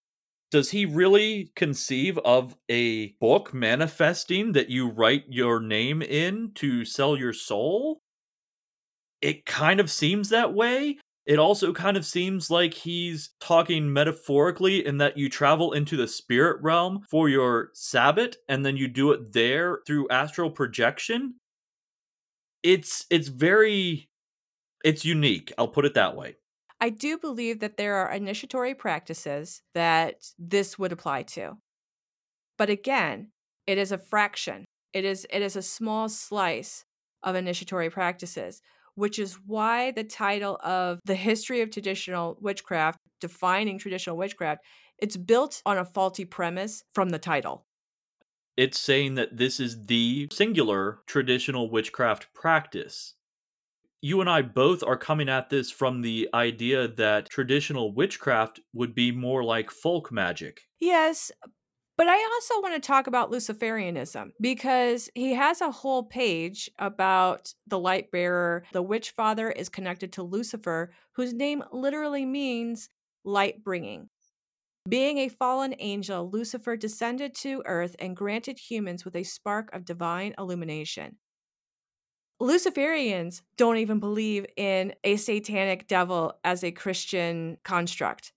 Does 0.57 0.71
he 0.71 0.87
really 0.87 1.53
conceive 1.55 2.17
of 2.25 2.57
a 2.71 3.09
book 3.21 3.53
manifesting 3.53 4.53
that 4.53 4.71
you 4.71 4.89
write 4.89 5.25
your 5.29 5.61
name 5.61 6.01
in 6.01 6.53
to 6.55 6.83
sell 6.83 7.15
your 7.15 7.35
soul? 7.35 8.01
It 9.21 9.45
kind 9.45 9.81
of 9.81 9.91
seems 9.91 10.31
that 10.31 10.55
way. 10.55 10.97
It 11.27 11.39
also 11.39 11.75
kind 11.75 11.99
of 11.99 12.07
seems 12.07 12.51
like 12.51 12.73
he's 12.73 13.35
talking 13.39 13.93
metaphorically 13.93 14.87
in 14.87 14.97
that 14.97 15.19
you 15.19 15.29
travel 15.29 15.75
into 15.75 15.95
the 15.95 16.09
spirit 16.09 16.63
realm 16.63 17.05
for 17.11 17.29
your 17.29 17.69
Sabbat 17.75 18.37
and 18.49 18.65
then 18.65 18.79
you 18.79 18.89
do 18.89 19.13
it 19.13 19.35
there 19.35 19.81
through 19.87 20.09
astral 20.09 20.51
projection. 20.51 21.35
It's 22.63 23.05
it's 23.11 23.29
very 23.29 24.09
it's 24.85 25.05
unique. 25.05 25.53
I'll 25.59 25.69
put 25.69 25.85
it 25.85 25.93
that 25.93 26.17
way. 26.17 26.37
I 26.81 26.91
do 26.91 27.19
believe 27.19 27.61
that 27.61 27.77
there 27.77 27.97
are 27.97 28.13
initiatory 28.13 28.75
practices 28.75 29.63
that 29.75 30.33
this 30.39 30.79
would 30.79 30.93
apply 30.93 31.23
to. 31.23 31.57
But 32.59 32.71
again, 32.71 33.33
it 33.67 33.79
is 33.79 33.93
a 33.93 33.99
fraction. 33.99 34.65
It 34.93 35.05
is 35.05 35.27
it 35.31 35.43
is 35.43 35.57
a 35.57 35.63
small 35.63 36.09
slice 36.09 36.85
of 37.23 37.35
initiatory 37.35 37.91
practices, 37.91 38.63
which 38.95 39.19
is 39.19 39.39
why 39.47 39.91
the 39.91 40.05
title 40.05 40.59
of 40.63 41.01
the 41.05 41.15
history 41.15 41.61
of 41.61 41.71
traditional 41.71 42.39
witchcraft, 42.41 42.99
defining 43.21 43.79
traditional 43.79 44.17
witchcraft, 44.17 44.63
it's 44.99 45.17
built 45.17 45.63
on 45.67 45.79
a 45.79 45.85
faulty 45.85 46.25
premise 46.25 46.83
from 46.95 47.11
the 47.11 47.19
title. 47.19 47.67
It's 48.57 48.79
saying 48.79 49.17
that 49.17 49.37
this 49.37 49.61
is 49.61 49.85
the 49.85 50.29
singular 50.33 51.01
traditional 51.07 51.71
witchcraft 51.71 52.33
practice. 52.33 53.15
You 54.07 54.21
and 54.21 54.31
I 54.31 54.43
both 54.43 54.85
are 54.85 54.97
coming 54.97 55.29
at 55.29 55.51
this 55.51 55.69
from 55.73 56.01
the 56.01 56.29
idea 56.33 56.87
that 56.87 57.29
traditional 57.29 57.93
witchcraft 57.93 58.61
would 58.73 58.95
be 58.95 59.11
more 59.11 59.43
like 59.43 59.69
folk 59.69 60.13
magic. 60.13 60.61
Yes, 60.79 61.33
but 61.99 62.07
I 62.07 62.15
also 62.15 62.61
want 62.61 62.81
to 62.81 62.87
talk 62.87 63.09
about 63.09 63.33
Luciferianism 63.33 64.29
because 64.41 65.11
he 65.17 65.35
has 65.35 65.61
a 65.61 65.73
whole 65.73 66.05
page 66.05 66.71
about 66.79 67.53
the 67.67 67.81
light 67.81 68.13
bearer. 68.13 68.63
The 68.71 68.81
witch 68.81 69.11
father 69.11 69.51
is 69.51 69.69
connected 69.69 70.13
to 70.13 70.23
Lucifer, 70.23 70.93
whose 71.17 71.35
name 71.35 71.65
literally 71.73 72.25
means 72.25 72.89
light 73.25 73.65
bringing. 73.65 74.09
Being 74.89 75.19
a 75.19 75.29
fallen 75.29 75.75
angel, 75.81 76.31
Lucifer 76.31 76.77
descended 76.77 77.35
to 77.39 77.65
earth 77.67 77.97
and 77.99 78.15
granted 78.15 78.61
humans 78.71 79.05
with 79.05 79.17
a 79.17 79.25
spark 79.25 79.75
of 79.75 79.85
divine 79.85 80.33
illumination. 80.39 81.17
Luciferians 82.41 83.43
don't 83.57 83.79
even 83.79 83.99
believe 83.99 84.47
in 84.57 84.95
a 85.05 85.17
satanic 85.17 85.87
devil 85.89 86.39
as 86.45 86.63
a 86.63 86.71
Christian 86.71 87.57
construct. 87.65 88.33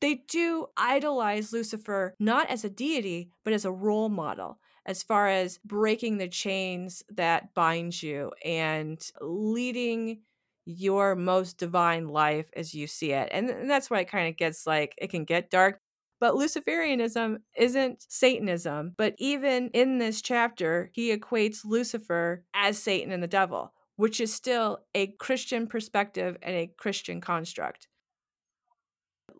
They 0.00 0.22
do 0.28 0.66
idolize 0.76 1.52
Lucifer 1.52 2.14
not 2.18 2.48
as 2.50 2.64
a 2.64 2.70
deity, 2.70 3.30
but 3.44 3.52
as 3.52 3.64
a 3.64 3.72
role 3.72 4.08
model 4.08 4.58
as 4.88 5.02
far 5.02 5.28
as 5.28 5.58
breaking 5.66 6.16
the 6.16 6.28
chains 6.28 7.02
that 7.10 7.52
bind 7.52 8.02
you 8.02 8.32
and 8.42 8.98
leading 9.20 10.20
your 10.64 11.14
most 11.14 11.58
divine 11.58 12.08
life 12.08 12.46
as 12.56 12.74
you 12.74 12.86
see 12.86 13.12
it. 13.12 13.28
And, 13.30 13.50
and 13.50 13.70
that's 13.70 13.90
why 13.90 14.00
it 14.00 14.08
kind 14.08 14.28
of 14.28 14.38
gets 14.38 14.66
like, 14.66 14.94
it 14.96 15.10
can 15.10 15.24
get 15.24 15.50
dark. 15.50 15.80
But 16.20 16.34
Luciferianism 16.34 17.38
isn't 17.56 18.04
Satanism. 18.08 18.94
But 18.96 19.14
even 19.18 19.70
in 19.70 19.98
this 19.98 20.20
chapter, 20.20 20.90
he 20.92 21.16
equates 21.16 21.64
Lucifer 21.64 22.44
as 22.54 22.78
Satan 22.78 23.12
and 23.12 23.22
the 23.22 23.28
devil, 23.28 23.72
which 23.96 24.20
is 24.20 24.34
still 24.34 24.80
a 24.94 25.08
Christian 25.18 25.66
perspective 25.66 26.36
and 26.42 26.56
a 26.56 26.72
Christian 26.76 27.20
construct. 27.20 27.88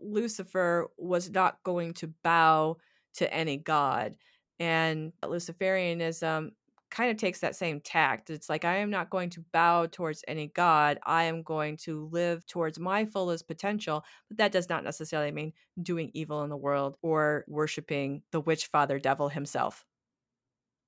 Lucifer 0.01 0.87
was 0.97 1.31
not 1.31 1.63
going 1.65 1.95
to 1.95 2.13
bow 2.23 2.77
to 3.15 3.33
any 3.33 3.57
god. 3.57 4.17
And 4.61 5.13
Luciferianism 5.23 6.51
kind 6.91 7.11
of 7.11 7.17
takes 7.17 7.41
that 7.41 7.57
same 7.57 7.81
tact. 7.81 8.31
It's 8.31 8.49
like, 8.49 8.65
I 8.65 8.79
am 8.79 8.91
not 8.91 9.11
going 9.11 9.31
to 9.31 9.45
bow 9.53 9.87
towards 9.87 10.25
any 10.27 10.49
god. 10.49 10.99
I 11.05 11.25
am 11.25 11.43
going 11.43 11.77
to 11.79 12.09
live 12.11 12.47
towards 12.47 12.79
my 12.79 13.05
fullest 13.05 13.47
potential. 13.47 14.05
But 14.29 14.39
that 14.39 14.53
does 14.53 14.69
not 14.69 14.85
necessarily 14.85 15.31
mean 15.31 15.53
doing 15.81 16.11
evil 16.15 16.43
in 16.43 16.51
the 16.51 16.57
world 16.57 16.97
or 17.03 17.45
worshiping 17.49 18.23
the 18.33 18.41
witch 18.41 18.67
father 18.67 18.99
devil 18.99 19.29
himself. 19.29 19.85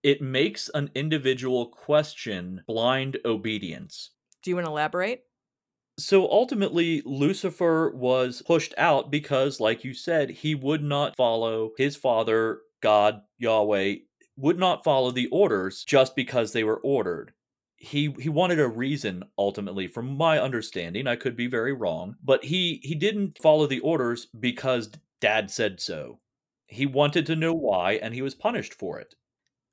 It 0.02 0.22
makes 0.22 0.70
an 0.72 0.90
individual 0.94 1.66
question 1.66 2.62
blind 2.66 3.18
obedience. 3.24 4.12
Do 4.42 4.50
you 4.50 4.56
want 4.56 4.66
to 4.66 4.70
elaborate? 4.70 5.24
So 5.98 6.30
ultimately, 6.30 7.02
Lucifer 7.04 7.92
was 7.94 8.42
pushed 8.46 8.72
out 8.78 9.10
because, 9.10 9.60
like 9.60 9.84
you 9.84 9.92
said, 9.92 10.30
he 10.30 10.54
would 10.54 10.82
not 10.82 11.14
follow 11.14 11.72
his 11.76 11.94
father, 11.94 12.60
God, 12.80 13.20
Yahweh, 13.36 13.96
would 14.40 14.58
not 14.58 14.84
follow 14.84 15.10
the 15.10 15.28
orders 15.28 15.84
just 15.84 16.16
because 16.16 16.52
they 16.52 16.64
were 16.64 16.78
ordered. 16.78 17.32
He 17.76 18.14
he 18.18 18.28
wanted 18.28 18.60
a 18.60 18.68
reason 18.68 19.24
ultimately 19.38 19.86
from 19.86 20.16
my 20.16 20.38
understanding 20.38 21.06
I 21.06 21.16
could 21.16 21.34
be 21.34 21.46
very 21.46 21.72
wrong 21.72 22.16
but 22.22 22.44
he 22.44 22.80
he 22.82 22.94
didn't 22.94 23.38
follow 23.40 23.66
the 23.66 23.80
orders 23.80 24.26
because 24.38 24.90
dad 25.20 25.50
said 25.50 25.80
so. 25.80 26.20
He 26.66 26.84
wanted 26.84 27.24
to 27.26 27.36
know 27.36 27.54
why 27.54 27.92
and 27.94 28.12
he 28.12 28.22
was 28.22 28.34
punished 28.34 28.74
for 28.74 28.98
it. 28.98 29.14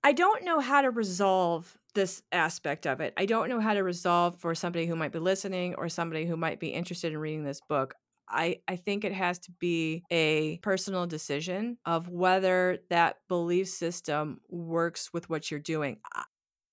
I 0.04 0.14
don't 0.14 0.46
know 0.46 0.62
how 0.62 0.82
to 0.82 0.90
resolve 0.90 1.78
this 1.96 2.22
aspect 2.32 2.88
of 2.88 3.02
it. 3.02 3.14
I 3.18 3.26
don't 3.26 3.50
know 3.50 3.60
how 3.60 3.74
to 3.74 3.84
resolve 3.84 4.40
for 4.40 4.56
somebody 4.56 4.86
who 4.86 4.96
might 4.96 5.12
be 5.12 5.20
listening 5.20 5.76
or 5.76 5.90
somebody 5.90 6.26
who 6.26 6.38
might 6.38 6.60
be 6.60 6.70
interested 6.70 7.12
in 7.12 7.18
reading 7.18 7.44
this 7.44 7.60
book. 7.68 7.96
I, 8.30 8.60
I 8.68 8.76
think 8.76 9.04
it 9.04 9.14
has 9.14 9.40
to 9.40 9.52
be 9.52 10.04
a 10.12 10.60
personal 10.62 11.08
decision 11.08 11.78
of 11.86 12.10
whether 12.10 12.80
that 12.90 13.18
belief 13.28 13.70
system 13.70 14.42
works 14.50 15.12
with 15.14 15.30
what 15.30 15.50
you're 15.50 15.60
doing. 15.60 15.98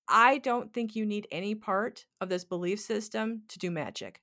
I, 0.07 0.37
don't 0.39 0.73
think 0.73 0.95
you 0.95 1.05
need 1.05 1.27
any 1.31 1.55
part 1.55 2.05
of 2.21 2.29
this 2.29 2.43
belief 2.43 2.79
system 2.79 3.43
to 3.49 3.59
do 3.59 3.71
magic. 3.71 4.21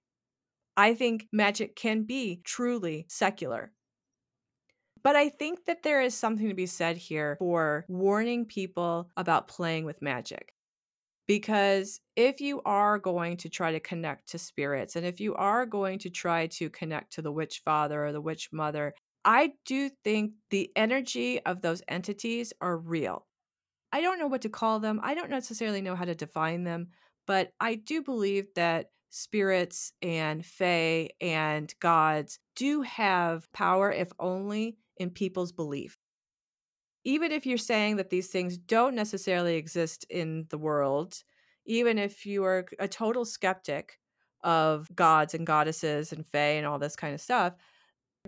I 0.77 0.95
think 0.95 1.27
magic 1.33 1.77
can 1.77 2.03
be 2.05 2.41
truly 2.45 3.07
secular. 3.09 3.73
But 5.03 5.17
I 5.17 5.29
think 5.29 5.67
that 5.67 5.83
there 5.83 6.01
is 6.01 6.15
something 6.15 6.49
to 6.49 6.55
be 6.55 6.67
said 6.67 6.97
here 6.97 7.37
for 7.39 7.85
warning 7.89 8.45
people 8.45 9.11
about 9.17 9.49
playing 9.49 9.85
with 9.85 10.01
magic. 10.01 10.55
Because 11.27 12.01
if 12.17 12.41
you 12.41 12.61
are 12.65 12.99
going 12.99 13.37
to 13.39 13.49
try 13.49 13.73
to 13.73 13.81
connect 13.81 14.29
to 14.31 14.39
spirits 14.39 14.97
and 14.97 15.07
if 15.07 15.21
you 15.21 15.35
are 15.35 15.67
going 15.67 15.99
to 16.01 16.11
try 16.11 16.49
to 16.49 16.69
connect 16.69 17.13
to 17.15 17.23
the 17.23 17.33
witch 17.33 17.63
father 17.65 18.05
or 18.05 18.13
the 18.13 18.21
witch 18.21 18.51
mother, 18.53 18.95
I 19.25 19.53
do 19.65 19.89
think 20.03 20.33
the 20.51 20.71
energy 20.75 21.41
of 21.45 21.63
those 21.63 21.83
entities 21.89 22.53
are 22.61 22.77
real. 22.77 23.27
I 23.93 24.01
don't 24.01 24.19
know 24.19 24.27
what 24.27 24.43
to 24.43 24.49
call 24.49 24.81
them. 24.81 25.01
I 25.03 25.15
don't 25.15 25.31
necessarily 25.31 25.81
know 25.81 25.95
how 25.95 26.07
to 26.07 26.15
define 26.15 26.65
them, 26.65 26.89
but 27.27 27.53
I 27.61 27.77
do 27.77 28.03
believe 28.03 28.47
that 28.57 28.87
spirits 29.11 29.93
and 30.01 30.45
fae 30.45 31.11
and 31.21 31.73
gods 31.79 32.39
do 32.57 32.83
have 32.83 33.53
power, 33.53 33.93
if 33.93 34.11
only 34.19 34.79
in 34.97 35.11
people's 35.11 35.53
belief 35.53 35.99
even 37.05 37.33
if 37.33 37.47
you're 37.47 37.59
saying 37.59 37.97
that 37.97 38.11
these 38.11 38.29
things 38.29 38.57
don't 38.57 38.95
necessarily 38.95 39.57
exist 39.57 40.05
in 40.09 40.47
the 40.51 40.59
world, 40.59 41.23
even 41.67 41.99
if 41.99 42.27
you 42.27 42.45
are 42.45 42.67
a 42.79 42.89
total 42.89 43.25
skeptic 43.25 43.99
of 44.43 44.89
gods 44.95 45.35
and 45.35 45.47
goddesses 45.47 46.13
and 46.13 46.27
fae 46.27 46.55
and 46.55 46.67
all 46.67 46.79
this 46.79 46.97
kind 46.97 47.15
of 47.15 47.21
stuff, 47.21 47.55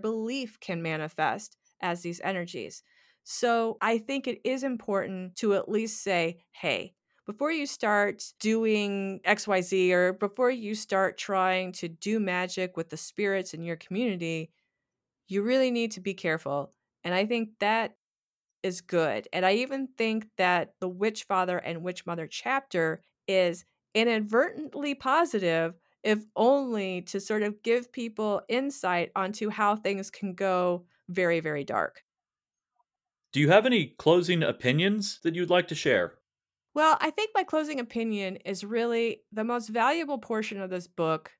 belief 0.01 0.59
can 0.59 0.81
manifest 0.81 1.57
as 1.81 2.01
these 2.01 2.21
energies. 2.23 2.83
So 3.23 3.77
I 3.81 3.97
think 3.97 4.27
it 4.27 4.39
is 4.43 4.63
important 4.63 5.35
to 5.37 5.55
at 5.55 5.69
least 5.69 6.03
say, 6.03 6.37
hey, 6.51 6.93
before 7.25 7.51
you 7.51 7.65
start 7.65 8.23
doing 8.39 9.19
XYZ 9.25 9.91
or 9.91 10.13
before 10.13 10.51
you 10.51 10.75
start 10.75 11.17
trying 11.17 11.71
to 11.73 11.87
do 11.87 12.19
magic 12.19 12.77
with 12.77 12.89
the 12.89 12.97
spirits 12.97 13.53
in 13.53 13.63
your 13.63 13.77
community, 13.77 14.51
you 15.27 15.41
really 15.41 15.71
need 15.71 15.91
to 15.93 16.01
be 16.01 16.13
careful. 16.13 16.71
And 17.03 17.13
I 17.15 17.25
think 17.25 17.49
that 17.59 17.95
is 18.65 18.81
good. 18.81 19.27
And 19.31 19.45
I 19.45 19.53
even 19.53 19.87
think 19.95 20.25
that 20.37 20.73
the 20.81 20.89
Witch 20.89 21.25
Father 21.25 21.59
and 21.59 21.83
Witch 21.83 22.07
Mother 22.07 22.25
chapter 22.25 23.03
is 23.27 23.63
inadvertently 23.93 24.95
positive, 24.95 25.75
if 26.03 26.25
only 26.35 27.03
to 27.03 27.19
sort 27.19 27.43
of 27.43 27.61
give 27.61 27.91
people 27.91 28.41
insight 28.49 29.11
onto 29.15 29.51
how 29.51 29.75
things 29.75 30.09
can 30.09 30.33
go 30.33 30.87
very, 31.07 31.41
very 31.41 31.63
dark. 31.63 32.03
Do 33.31 33.39
you 33.39 33.49
have 33.49 33.67
any 33.67 33.93
closing 33.99 34.41
opinions 34.41 35.19
that 35.21 35.35
you'd 35.35 35.51
like 35.51 35.67
to 35.67 35.75
share? 35.75 36.15
Well, 36.73 36.97
I 36.99 37.11
think 37.11 37.31
my 37.35 37.43
closing 37.43 37.79
opinion 37.79 38.37
is 38.37 38.63
really 38.63 39.21
the 39.31 39.43
most 39.43 39.69
valuable 39.69 40.17
portion 40.17 40.59
of 40.59 40.71
this 40.71 40.87
book 40.87 41.31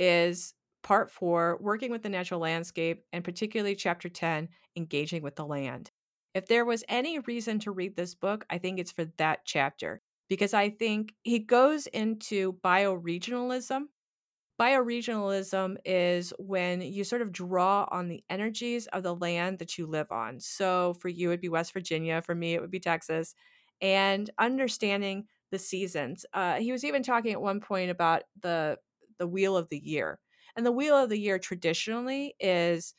is 0.00 0.52
part 0.82 1.12
four, 1.12 1.58
working 1.60 1.92
with 1.92 2.02
the 2.02 2.08
natural 2.08 2.40
landscape, 2.40 3.04
and 3.12 3.22
particularly 3.22 3.76
chapter 3.76 4.08
10, 4.08 4.48
engaging 4.76 5.22
with 5.22 5.36
the 5.36 5.46
land. 5.46 5.92
If 6.34 6.46
there 6.46 6.64
was 6.64 6.84
any 6.88 7.18
reason 7.20 7.58
to 7.60 7.72
read 7.72 7.96
this 7.96 8.14
book, 8.14 8.44
I 8.50 8.58
think 8.58 8.78
it's 8.78 8.92
for 8.92 9.04
that 9.18 9.44
chapter 9.44 10.02
because 10.28 10.54
I 10.54 10.70
think 10.70 11.14
he 11.22 11.38
goes 11.40 11.86
into 11.88 12.54
bioregionalism. 12.54 13.86
Bioregionalism 14.60 15.78
is 15.84 16.32
when 16.38 16.82
you 16.82 17.04
sort 17.04 17.22
of 17.22 17.32
draw 17.32 17.88
on 17.90 18.08
the 18.08 18.22
energies 18.30 18.86
of 18.88 19.02
the 19.02 19.14
land 19.14 19.58
that 19.58 19.76
you 19.78 19.86
live 19.86 20.12
on. 20.12 20.38
So 20.40 20.94
for 20.94 21.08
you, 21.08 21.30
it'd 21.30 21.40
be 21.40 21.48
West 21.48 21.72
Virginia. 21.72 22.22
For 22.22 22.34
me, 22.34 22.54
it 22.54 22.60
would 22.60 22.70
be 22.70 22.80
Texas. 22.80 23.34
And 23.80 24.30
understanding 24.38 25.26
the 25.50 25.58
seasons. 25.58 26.24
Uh, 26.32 26.56
he 26.60 26.70
was 26.72 26.84
even 26.84 27.02
talking 27.02 27.32
at 27.32 27.42
one 27.42 27.60
point 27.60 27.90
about 27.90 28.24
the 28.40 28.78
the 29.18 29.26
wheel 29.26 29.56
of 29.56 29.68
the 29.68 29.78
year. 29.78 30.18
And 30.56 30.64
the 30.64 30.72
wheel 30.72 30.96
of 30.96 31.08
the 31.10 31.18
year 31.18 31.38
traditionally 31.38 32.34
is 32.40 32.94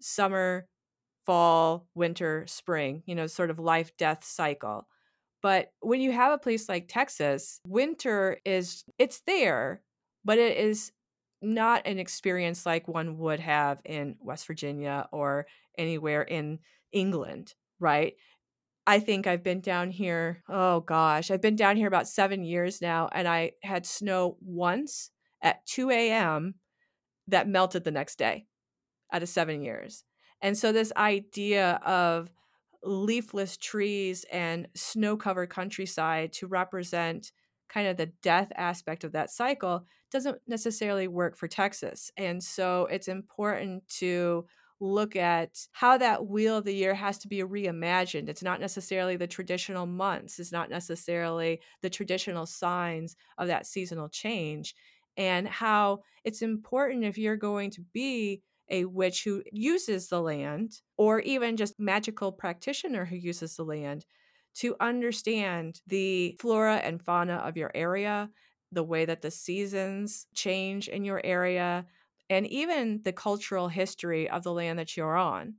summer, 0.00 0.68
fall, 1.26 1.86
winter, 1.94 2.44
spring, 2.46 3.02
you 3.06 3.14
know, 3.14 3.26
sort 3.26 3.50
of 3.50 3.58
life 3.58 3.96
death 3.96 4.24
cycle. 4.24 4.86
But 5.42 5.72
when 5.80 6.00
you 6.00 6.12
have 6.12 6.32
a 6.32 6.38
place 6.38 6.68
like 6.68 6.86
Texas, 6.88 7.60
winter 7.66 8.38
is 8.44 8.84
it's 8.98 9.22
there, 9.26 9.82
but 10.24 10.38
it 10.38 10.56
is 10.56 10.92
not 11.42 11.86
an 11.86 11.98
experience 11.98 12.64
like 12.64 12.86
one 12.86 13.18
would 13.18 13.40
have 13.40 13.80
in 13.84 14.14
West 14.20 14.46
Virginia 14.46 15.08
or 15.12 15.46
anywhere 15.76 16.22
in 16.22 16.60
England, 16.92 17.54
right? 17.80 18.14
I 18.86 19.00
think 19.00 19.26
I've 19.26 19.42
been 19.42 19.60
down 19.60 19.90
here, 19.90 20.42
oh 20.48 20.80
gosh, 20.80 21.30
I've 21.30 21.40
been 21.40 21.56
down 21.56 21.76
here 21.76 21.88
about 21.88 22.08
seven 22.08 22.44
years 22.44 22.80
now, 22.80 23.08
and 23.12 23.28
I 23.28 23.52
had 23.62 23.86
snow 23.86 24.36
once 24.40 25.10
at 25.40 25.64
2 25.66 25.90
a.m. 25.90 26.54
that 27.28 27.48
melted 27.48 27.84
the 27.84 27.90
next 27.90 28.18
day 28.18 28.46
out 29.12 29.22
of 29.22 29.28
seven 29.28 29.62
years. 29.62 30.04
And 30.42 30.58
so, 30.58 30.72
this 30.72 30.92
idea 30.96 31.74
of 31.86 32.30
leafless 32.84 33.56
trees 33.56 34.24
and 34.32 34.68
snow 34.76 35.16
covered 35.16 35.50
countryside 35.50 36.32
to 36.34 36.46
represent 36.48 37.32
kind 37.68 37.88
of 37.88 37.96
the 37.96 38.06
death 38.22 38.52
aspect 38.56 39.04
of 39.04 39.12
that 39.12 39.30
cycle 39.30 39.86
doesn't 40.10 40.40
necessarily 40.46 41.08
work 41.08 41.36
for 41.36 41.48
Texas. 41.48 42.10
And 42.16 42.42
so, 42.42 42.86
it's 42.86 43.08
important 43.08 43.88
to 44.00 44.46
look 44.80 45.14
at 45.14 45.68
how 45.72 45.96
that 45.96 46.26
wheel 46.26 46.56
of 46.56 46.64
the 46.64 46.74
year 46.74 46.92
has 46.94 47.16
to 47.18 47.28
be 47.28 47.38
reimagined. 47.38 48.28
It's 48.28 48.42
not 48.42 48.60
necessarily 48.60 49.16
the 49.16 49.28
traditional 49.28 49.86
months, 49.86 50.40
it's 50.40 50.52
not 50.52 50.70
necessarily 50.70 51.60
the 51.82 51.90
traditional 51.90 52.46
signs 52.46 53.16
of 53.38 53.46
that 53.48 53.66
seasonal 53.66 54.08
change, 54.08 54.74
and 55.16 55.46
how 55.46 56.02
it's 56.24 56.42
important 56.42 57.04
if 57.04 57.18
you're 57.18 57.36
going 57.36 57.70
to 57.70 57.82
be 57.92 58.42
a 58.72 58.86
witch 58.86 59.24
who 59.24 59.44
uses 59.52 60.08
the 60.08 60.22
land 60.22 60.82
or 60.98 61.20
even 61.20 61.56
just 61.58 61.78
magical 61.80 62.32
practitioner 62.32 63.06
who 63.06 63.16
uses 63.16 63.56
the 63.56 63.64
land 63.64 64.06
to 64.54 64.76
understand 64.80 65.80
the 65.86 66.36
flora 66.40 66.76
and 66.76 67.02
fauna 67.02 67.34
of 67.36 67.56
your 67.56 67.70
area, 67.74 68.30
the 68.72 68.84
way 68.84 69.04
that 69.04 69.22
the 69.22 69.30
seasons 69.30 70.26
change 70.34 70.88
in 70.88 71.04
your 71.04 71.20
area, 71.24 71.86
and 72.30 72.46
even 72.48 73.02
the 73.02 73.12
cultural 73.12 73.68
history 73.68 74.28
of 74.28 74.42
the 74.42 74.52
land 74.52 74.78
that 74.78 74.96
you're 74.96 75.16
on. 75.16 75.56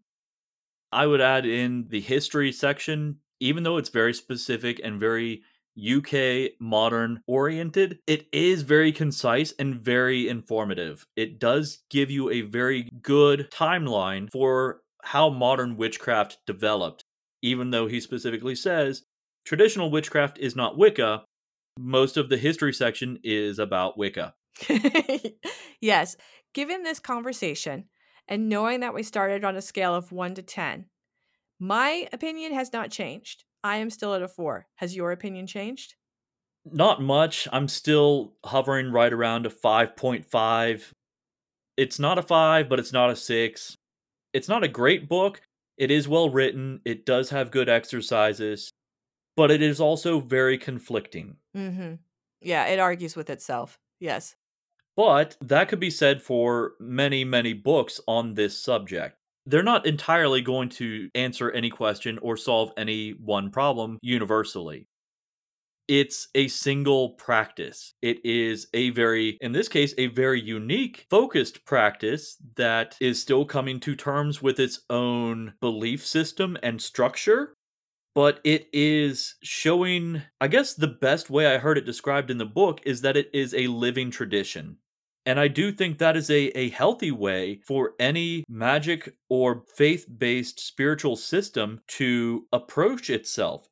I 0.91 1.07
would 1.07 1.21
add 1.21 1.45
in 1.45 1.87
the 1.87 2.01
history 2.01 2.51
section, 2.51 3.19
even 3.39 3.63
though 3.63 3.77
it's 3.77 3.89
very 3.89 4.13
specific 4.13 4.79
and 4.83 4.99
very 4.99 5.43
UK 5.77 6.51
modern 6.59 7.21
oriented, 7.27 7.99
it 8.07 8.27
is 8.31 8.61
very 8.61 8.91
concise 8.91 9.53
and 9.57 9.75
very 9.75 10.27
informative. 10.27 11.07
It 11.15 11.39
does 11.39 11.83
give 11.89 12.11
you 12.11 12.29
a 12.29 12.41
very 12.41 12.89
good 13.01 13.49
timeline 13.51 14.29
for 14.31 14.81
how 15.03 15.29
modern 15.29 15.77
witchcraft 15.77 16.37
developed, 16.45 17.03
even 17.41 17.71
though 17.71 17.87
he 17.87 17.99
specifically 17.99 18.55
says 18.55 19.03
traditional 19.45 19.91
witchcraft 19.91 20.37
is 20.37 20.55
not 20.55 20.77
Wicca. 20.77 21.23
Most 21.77 22.17
of 22.17 22.29
the 22.29 22.37
history 22.37 22.73
section 22.73 23.19
is 23.23 23.59
about 23.59 23.97
Wicca. 23.97 24.35
yes, 25.81 26.15
given 26.53 26.83
this 26.83 26.99
conversation 26.99 27.85
and 28.27 28.47
knowing 28.47 28.79
that 28.81 28.93
we 28.93 29.03
started 29.03 29.43
on 29.43 29.55
a 29.55 29.61
scale 29.61 29.95
of 29.95 30.11
1 30.11 30.35
to 30.35 30.41
10, 30.41 30.85
my 31.59 32.07
opinion 32.13 32.53
has 32.53 32.71
not 32.71 32.91
changed. 32.91 33.43
I 33.63 33.77
am 33.77 33.89
still 33.89 34.13
at 34.13 34.21
a 34.21 34.27
4. 34.27 34.67
Has 34.75 34.95
your 34.95 35.11
opinion 35.11 35.47
changed? 35.47 35.95
Not 36.65 37.01
much. 37.01 37.47
I'm 37.51 37.67
still 37.67 38.33
hovering 38.45 38.91
right 38.91 39.11
around 39.11 39.45
a 39.45 39.49
5.5. 39.49 40.91
It's 41.77 41.99
not 41.99 42.17
a 42.17 42.23
5, 42.23 42.69
but 42.69 42.79
it's 42.79 42.93
not 42.93 43.09
a 43.09 43.15
6. 43.15 43.75
It's 44.33 44.49
not 44.49 44.63
a 44.63 44.67
great 44.67 45.07
book. 45.09 45.41
It 45.77 45.91
is 45.91 46.07
well 46.07 46.29
written. 46.29 46.81
It 46.85 47.05
does 47.05 47.29
have 47.31 47.51
good 47.51 47.69
exercises, 47.69 48.69
but 49.35 49.51
it 49.51 49.61
is 49.61 49.79
also 49.79 50.19
very 50.19 50.57
conflicting. 50.57 51.37
Mhm. 51.55 51.99
Yeah, 52.41 52.65
it 52.67 52.79
argues 52.79 53.15
with 53.15 53.29
itself. 53.29 53.79
Yes. 53.99 54.35
But 54.95 55.37
that 55.41 55.69
could 55.69 55.79
be 55.79 55.89
said 55.89 56.21
for 56.21 56.75
many, 56.79 57.23
many 57.23 57.53
books 57.53 57.99
on 58.07 58.35
this 58.35 58.57
subject. 58.59 59.17
They're 59.45 59.63
not 59.63 59.85
entirely 59.85 60.41
going 60.41 60.69
to 60.69 61.09
answer 61.15 61.51
any 61.51 61.69
question 61.69 62.17
or 62.19 62.37
solve 62.37 62.71
any 62.77 63.11
one 63.11 63.51
problem 63.51 63.99
universally. 64.01 64.87
It's 65.89 66.29
a 66.33 66.47
single 66.47 67.09
practice. 67.09 67.93
It 68.01 68.25
is 68.25 68.67
a 68.73 68.91
very, 68.91 69.37
in 69.41 69.51
this 69.51 69.67
case, 69.67 69.93
a 69.97 70.07
very 70.07 70.41
unique, 70.41 71.05
focused 71.09 71.65
practice 71.65 72.37
that 72.55 72.95
is 73.01 73.21
still 73.21 73.43
coming 73.43 73.81
to 73.81 73.95
terms 73.95 74.41
with 74.41 74.59
its 74.61 74.79
own 74.89 75.53
belief 75.59 76.05
system 76.05 76.57
and 76.63 76.81
structure 76.81 77.53
but 78.15 78.39
it 78.43 78.67
is 78.73 79.35
showing 79.43 80.21
i 80.41 80.47
guess 80.47 80.73
the 80.73 80.87
best 80.87 81.29
way 81.29 81.47
i 81.47 81.57
heard 81.57 81.77
it 81.77 81.85
described 81.85 82.29
in 82.29 82.37
the 82.37 82.45
book 82.45 82.79
is 82.85 83.01
that 83.01 83.17
it 83.17 83.29
is 83.33 83.53
a 83.53 83.67
living 83.67 84.11
tradition 84.11 84.77
and 85.25 85.39
I 85.39 85.47
do 85.47 85.71
think 85.71 85.97
that 85.97 86.17
is 86.17 86.29
a, 86.29 86.47
a 86.57 86.69
healthy 86.69 87.11
way 87.11 87.61
for 87.65 87.93
any 87.99 88.43
magic 88.49 89.15
or 89.29 89.63
faith 89.75 90.05
based 90.17 90.59
spiritual 90.59 91.15
system 91.15 91.81
to 91.89 92.45
approach 92.51 93.09
itself. 93.09 93.67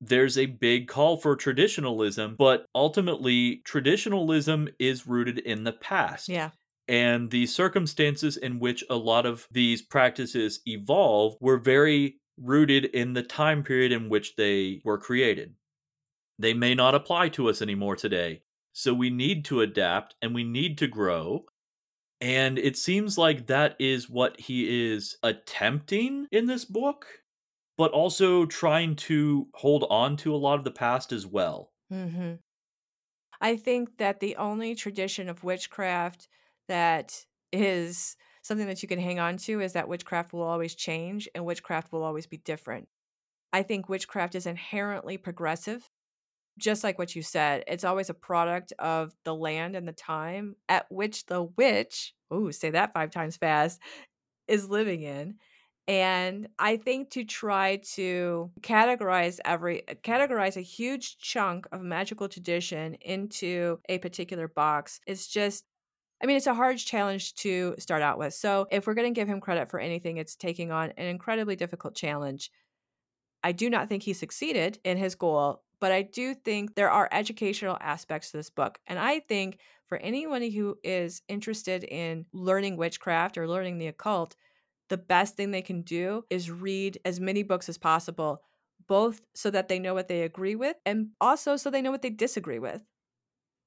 There's 0.00 0.36
a 0.36 0.46
big 0.46 0.88
call 0.88 1.16
for 1.16 1.36
traditionalism, 1.36 2.36
but 2.38 2.66
ultimately, 2.74 3.62
traditionalism 3.64 4.68
is 4.78 5.06
rooted 5.06 5.38
in 5.38 5.64
the 5.64 5.72
past. 5.72 6.28
Yeah. 6.28 6.50
And 6.88 7.30
the 7.30 7.46
circumstances 7.46 8.36
in 8.36 8.58
which 8.58 8.84
a 8.90 8.96
lot 8.96 9.24
of 9.24 9.46
these 9.50 9.80
practices 9.80 10.60
evolve 10.66 11.36
were 11.40 11.56
very 11.56 12.16
rooted 12.38 12.86
in 12.86 13.14
the 13.14 13.22
time 13.22 13.62
period 13.62 13.92
in 13.92 14.08
which 14.08 14.36
they 14.36 14.82
were 14.84 14.98
created. 14.98 15.54
They 16.38 16.52
may 16.52 16.74
not 16.74 16.94
apply 16.94 17.28
to 17.30 17.48
us 17.48 17.62
anymore 17.62 17.96
today. 17.96 18.42
So 18.74 18.92
we 18.92 19.08
need 19.08 19.44
to 19.46 19.60
adapt 19.60 20.16
and 20.20 20.34
we 20.34 20.44
need 20.44 20.76
to 20.78 20.88
grow. 20.88 21.46
And 22.20 22.58
it 22.58 22.76
seems 22.76 23.16
like 23.16 23.46
that 23.46 23.76
is 23.78 24.10
what 24.10 24.40
he 24.40 24.92
is 24.92 25.16
attempting 25.22 26.26
in 26.32 26.46
this 26.46 26.64
book, 26.64 27.06
but 27.78 27.92
also 27.92 28.46
trying 28.46 28.96
to 28.96 29.48
hold 29.54 29.86
on 29.88 30.16
to 30.18 30.34
a 30.34 30.36
lot 30.36 30.58
of 30.58 30.64
the 30.64 30.70
past 30.72 31.12
as 31.12 31.26
well. 31.26 31.70
Mm-hmm. 31.92 32.34
I 33.40 33.56
think 33.56 33.98
that 33.98 34.20
the 34.20 34.36
only 34.36 34.74
tradition 34.74 35.28
of 35.28 35.44
witchcraft 35.44 36.28
that 36.66 37.26
is 37.52 38.16
something 38.42 38.66
that 38.66 38.82
you 38.82 38.88
can 38.88 38.98
hang 38.98 39.20
on 39.20 39.36
to 39.36 39.60
is 39.60 39.72
that 39.74 39.88
witchcraft 39.88 40.32
will 40.32 40.42
always 40.42 40.74
change 40.74 41.28
and 41.34 41.44
witchcraft 41.44 41.92
will 41.92 42.02
always 42.02 42.26
be 42.26 42.38
different. 42.38 42.88
I 43.52 43.62
think 43.62 43.88
witchcraft 43.88 44.34
is 44.34 44.46
inherently 44.46 45.16
progressive 45.16 45.90
just 46.58 46.84
like 46.84 46.98
what 46.98 47.14
you 47.14 47.22
said, 47.22 47.64
it's 47.66 47.84
always 47.84 48.10
a 48.10 48.14
product 48.14 48.72
of 48.78 49.14
the 49.24 49.34
land 49.34 49.76
and 49.76 49.86
the 49.86 49.92
time 49.92 50.56
at 50.68 50.86
which 50.90 51.26
the 51.26 51.42
witch, 51.42 52.14
oh, 52.30 52.50
say 52.50 52.70
that 52.70 52.92
five 52.92 53.10
times 53.10 53.36
fast, 53.36 53.80
is 54.46 54.68
living 54.68 55.02
in. 55.02 55.36
And 55.86 56.48
I 56.58 56.78
think 56.78 57.10
to 57.10 57.24
try 57.24 57.76
to 57.94 58.50
categorize 58.62 59.38
every 59.44 59.82
categorize 60.02 60.56
a 60.56 60.62
huge 60.62 61.18
chunk 61.18 61.66
of 61.72 61.82
magical 61.82 62.28
tradition 62.28 62.94
into 63.02 63.78
a 63.88 63.98
particular 63.98 64.48
box 64.48 65.00
is 65.06 65.26
just 65.26 65.64
I 66.22 66.26
mean, 66.26 66.36
it's 66.36 66.46
a 66.46 66.54
hard 66.54 66.78
challenge 66.78 67.34
to 67.36 67.74
start 67.78 68.00
out 68.00 68.18
with. 68.18 68.32
So, 68.32 68.66
if 68.70 68.86
we're 68.86 68.94
going 68.94 69.12
to 69.12 69.18
give 69.18 69.28
him 69.28 69.40
credit 69.40 69.70
for 69.70 69.78
anything, 69.78 70.16
it's 70.16 70.36
taking 70.36 70.70
on 70.70 70.92
an 70.96 71.06
incredibly 71.06 71.54
difficult 71.54 71.94
challenge. 71.94 72.50
I 73.42 73.52
do 73.52 73.68
not 73.68 73.90
think 73.90 74.04
he 74.04 74.14
succeeded 74.14 74.78
in 74.84 74.96
his 74.96 75.16
goal, 75.16 75.62
but 75.84 75.92
I 75.92 76.00
do 76.00 76.32
think 76.32 76.76
there 76.76 76.90
are 76.90 77.10
educational 77.12 77.76
aspects 77.78 78.30
to 78.30 78.38
this 78.38 78.48
book. 78.48 78.78
And 78.86 78.98
I 78.98 79.20
think 79.20 79.58
for 79.86 79.98
anyone 79.98 80.40
who 80.40 80.78
is 80.82 81.20
interested 81.28 81.84
in 81.84 82.24
learning 82.32 82.78
witchcraft 82.78 83.36
or 83.36 83.46
learning 83.46 83.76
the 83.76 83.88
occult, 83.88 84.34
the 84.88 84.96
best 84.96 85.36
thing 85.36 85.50
they 85.50 85.60
can 85.60 85.82
do 85.82 86.24
is 86.30 86.50
read 86.50 86.96
as 87.04 87.20
many 87.20 87.42
books 87.42 87.68
as 87.68 87.76
possible, 87.76 88.40
both 88.88 89.20
so 89.34 89.50
that 89.50 89.68
they 89.68 89.78
know 89.78 89.92
what 89.92 90.08
they 90.08 90.22
agree 90.22 90.54
with 90.54 90.76
and 90.86 91.08
also 91.20 91.54
so 91.54 91.68
they 91.68 91.82
know 91.82 91.90
what 91.90 92.00
they 92.00 92.08
disagree 92.08 92.58
with. 92.58 92.80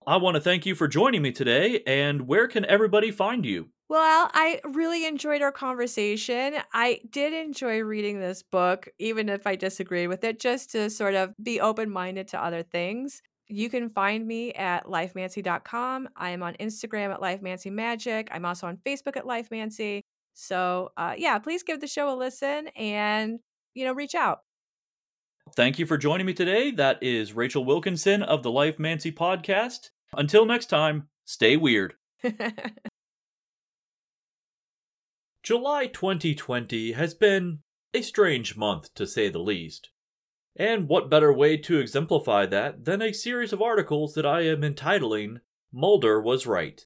I 0.07 0.17
want 0.17 0.33
to 0.33 0.41
thank 0.41 0.65
you 0.65 0.73
for 0.73 0.87
joining 0.87 1.21
me 1.21 1.31
today. 1.31 1.83
And 1.85 2.27
where 2.27 2.47
can 2.47 2.65
everybody 2.65 3.11
find 3.11 3.45
you? 3.45 3.69
Well, 3.89 4.29
I 4.33 4.59
really 4.65 5.05
enjoyed 5.05 5.41
our 5.41 5.51
conversation. 5.51 6.55
I 6.73 6.99
did 7.09 7.33
enjoy 7.33 7.79
reading 7.83 8.19
this 8.19 8.43
book, 8.43 8.89
even 8.99 9.29
if 9.29 9.47
I 9.47 9.55
disagree 9.55 10.07
with 10.07 10.25
it, 10.25 10.41
just 10.41 10.71
to 10.71 10.89
sort 10.89 11.15
of 11.15 11.33
be 11.41 11.61
open 11.61 11.89
minded 11.89 12.27
to 12.29 12.43
other 12.43 12.63
things. 12.63 13.21
You 13.47 13.69
can 13.69 13.87
find 13.87 14.27
me 14.27 14.51
at 14.53 14.87
lifemancy.com. 14.87 16.09
I 16.17 16.31
am 16.31 16.43
on 16.43 16.55
Instagram 16.55 17.13
at 17.13 17.21
lifemancymagic. 17.21 18.27
I'm 18.31 18.43
also 18.43 18.67
on 18.67 18.77
Facebook 18.85 19.15
at 19.15 19.23
lifemancy. 19.23 20.01
So, 20.33 20.91
uh, 20.97 21.13
yeah, 21.17 21.39
please 21.39 21.63
give 21.63 21.79
the 21.79 21.87
show 21.87 22.13
a 22.13 22.15
listen 22.15 22.67
and, 22.75 23.39
you 23.73 23.85
know, 23.85 23.93
reach 23.93 24.15
out. 24.15 24.39
Thank 25.55 25.79
you 25.79 25.85
for 25.85 25.97
joining 25.97 26.25
me 26.27 26.33
today. 26.33 26.71
That 26.71 27.01
is 27.01 27.31
Rachel 27.31 27.63
Wilkinson 27.63 28.21
of 28.21 28.43
the 28.43 28.51
Lifemancy 28.51 29.13
podcast. 29.15 29.91
Until 30.13 30.45
next 30.45 30.65
time, 30.65 31.07
stay 31.23 31.55
weird. 31.55 31.93
July 35.47 35.87
2020 35.87 36.91
has 36.91 37.13
been 37.13 37.59
a 37.93 38.01
strange 38.01 38.57
month, 38.57 38.93
to 38.95 39.07
say 39.07 39.29
the 39.29 39.39
least. 39.39 39.91
And 40.57 40.89
what 40.89 41.09
better 41.09 41.31
way 41.31 41.55
to 41.55 41.79
exemplify 41.79 42.47
that 42.47 42.83
than 42.83 43.01
a 43.01 43.13
series 43.13 43.53
of 43.53 43.61
articles 43.61 44.13
that 44.15 44.25
I 44.25 44.41
am 44.41 44.61
entitling 44.61 45.39
Mulder 45.71 46.21
Was 46.21 46.45
Right. 46.45 46.85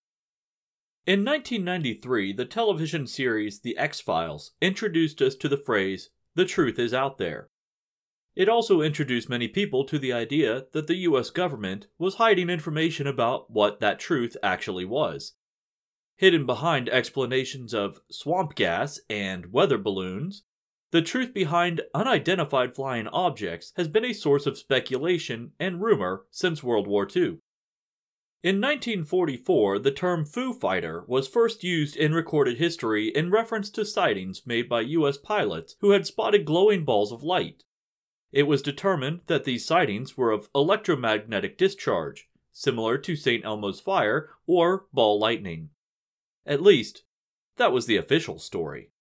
In 1.07 1.25
1993, 1.25 2.33
the 2.33 2.45
television 2.45 3.07
series 3.07 3.61
The 3.61 3.75
X 3.79 3.99
Files 3.99 4.51
introduced 4.61 5.23
us 5.23 5.33
to 5.37 5.49
the 5.49 5.57
phrase, 5.57 6.11
the 6.35 6.45
truth 6.45 6.77
is 6.77 6.93
out 6.93 7.17
there. 7.17 7.49
It 8.35 8.47
also 8.47 8.81
introduced 8.81 9.27
many 9.27 9.47
people 9.47 9.85
to 9.85 9.97
the 9.97 10.13
idea 10.13 10.65
that 10.73 10.85
the 10.85 10.97
US 10.97 11.31
government 11.31 11.87
was 11.97 12.13
hiding 12.21 12.51
information 12.51 13.07
about 13.07 13.49
what 13.49 13.79
that 13.79 13.97
truth 13.97 14.37
actually 14.43 14.85
was. 14.85 15.33
Hidden 16.21 16.45
behind 16.45 16.87
explanations 16.87 17.73
of 17.73 17.99
swamp 18.11 18.53
gas 18.53 18.99
and 19.09 19.51
weather 19.51 19.79
balloons, 19.79 20.43
the 20.91 21.01
truth 21.01 21.33
behind 21.33 21.81
unidentified 21.95 22.75
flying 22.75 23.07
objects 23.07 23.73
has 23.75 23.87
been 23.87 24.05
a 24.05 24.13
source 24.13 24.45
of 24.45 24.55
speculation 24.55 25.53
and 25.59 25.81
rumor 25.81 26.25
since 26.29 26.61
World 26.61 26.85
War 26.85 27.07
II. 27.07 27.39
In 28.43 28.61
1944, 28.61 29.79
the 29.79 29.89
term 29.89 30.23
Foo 30.23 30.53
Fighter 30.53 31.05
was 31.07 31.27
first 31.27 31.63
used 31.63 31.95
in 31.95 32.13
recorded 32.13 32.59
history 32.59 33.07
in 33.07 33.31
reference 33.31 33.71
to 33.71 33.83
sightings 33.83 34.45
made 34.45 34.69
by 34.69 34.81
US 34.81 35.17
pilots 35.17 35.75
who 35.79 35.89
had 35.89 36.05
spotted 36.05 36.45
glowing 36.45 36.85
balls 36.85 37.11
of 37.11 37.23
light. 37.23 37.63
It 38.31 38.43
was 38.43 38.61
determined 38.61 39.21
that 39.25 39.45
these 39.45 39.65
sightings 39.65 40.15
were 40.17 40.29
of 40.29 40.49
electromagnetic 40.53 41.57
discharge, 41.57 42.29
similar 42.51 42.99
to 42.99 43.15
St. 43.15 43.43
Elmo's 43.43 43.79
fire 43.79 44.29
or 44.45 44.85
ball 44.93 45.19
lightning. 45.19 45.71
At 46.45 46.61
least, 46.61 47.03
that 47.57 47.71
was 47.71 47.85
the 47.85 47.97
official 47.97 48.39
story. 48.39 48.91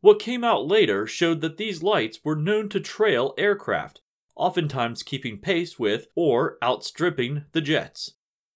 What 0.00 0.18
came 0.18 0.44
out 0.44 0.66
later 0.66 1.06
showed 1.06 1.40
that 1.40 1.56
these 1.56 1.82
lights 1.82 2.20
were 2.22 2.36
known 2.36 2.68
to 2.70 2.80
trail 2.80 3.34
aircraft, 3.38 4.02
oftentimes 4.36 5.02
keeping 5.02 5.38
pace 5.38 5.78
with 5.78 6.08
or 6.14 6.58
outstripping 6.62 7.44
the 7.52 7.62
jets. 7.62 8.14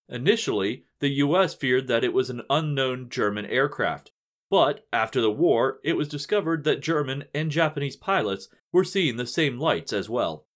Initially, 0.08 0.84
the 1.00 1.08
US 1.08 1.54
feared 1.54 1.86
that 1.88 2.04
it 2.04 2.12
was 2.12 2.28
an 2.28 2.42
unknown 2.50 3.08
German 3.08 3.46
aircraft, 3.46 4.12
but 4.50 4.86
after 4.92 5.20
the 5.20 5.30
war, 5.30 5.80
it 5.84 5.94
was 5.94 6.08
discovered 6.08 6.64
that 6.64 6.80
German 6.80 7.24
and 7.34 7.50
Japanese 7.50 7.96
pilots 7.96 8.48
were 8.72 8.84
seeing 8.84 9.16
the 9.16 9.26
same 9.26 9.58
lights 9.58 9.92
as 9.92 10.08
well. 10.08 10.46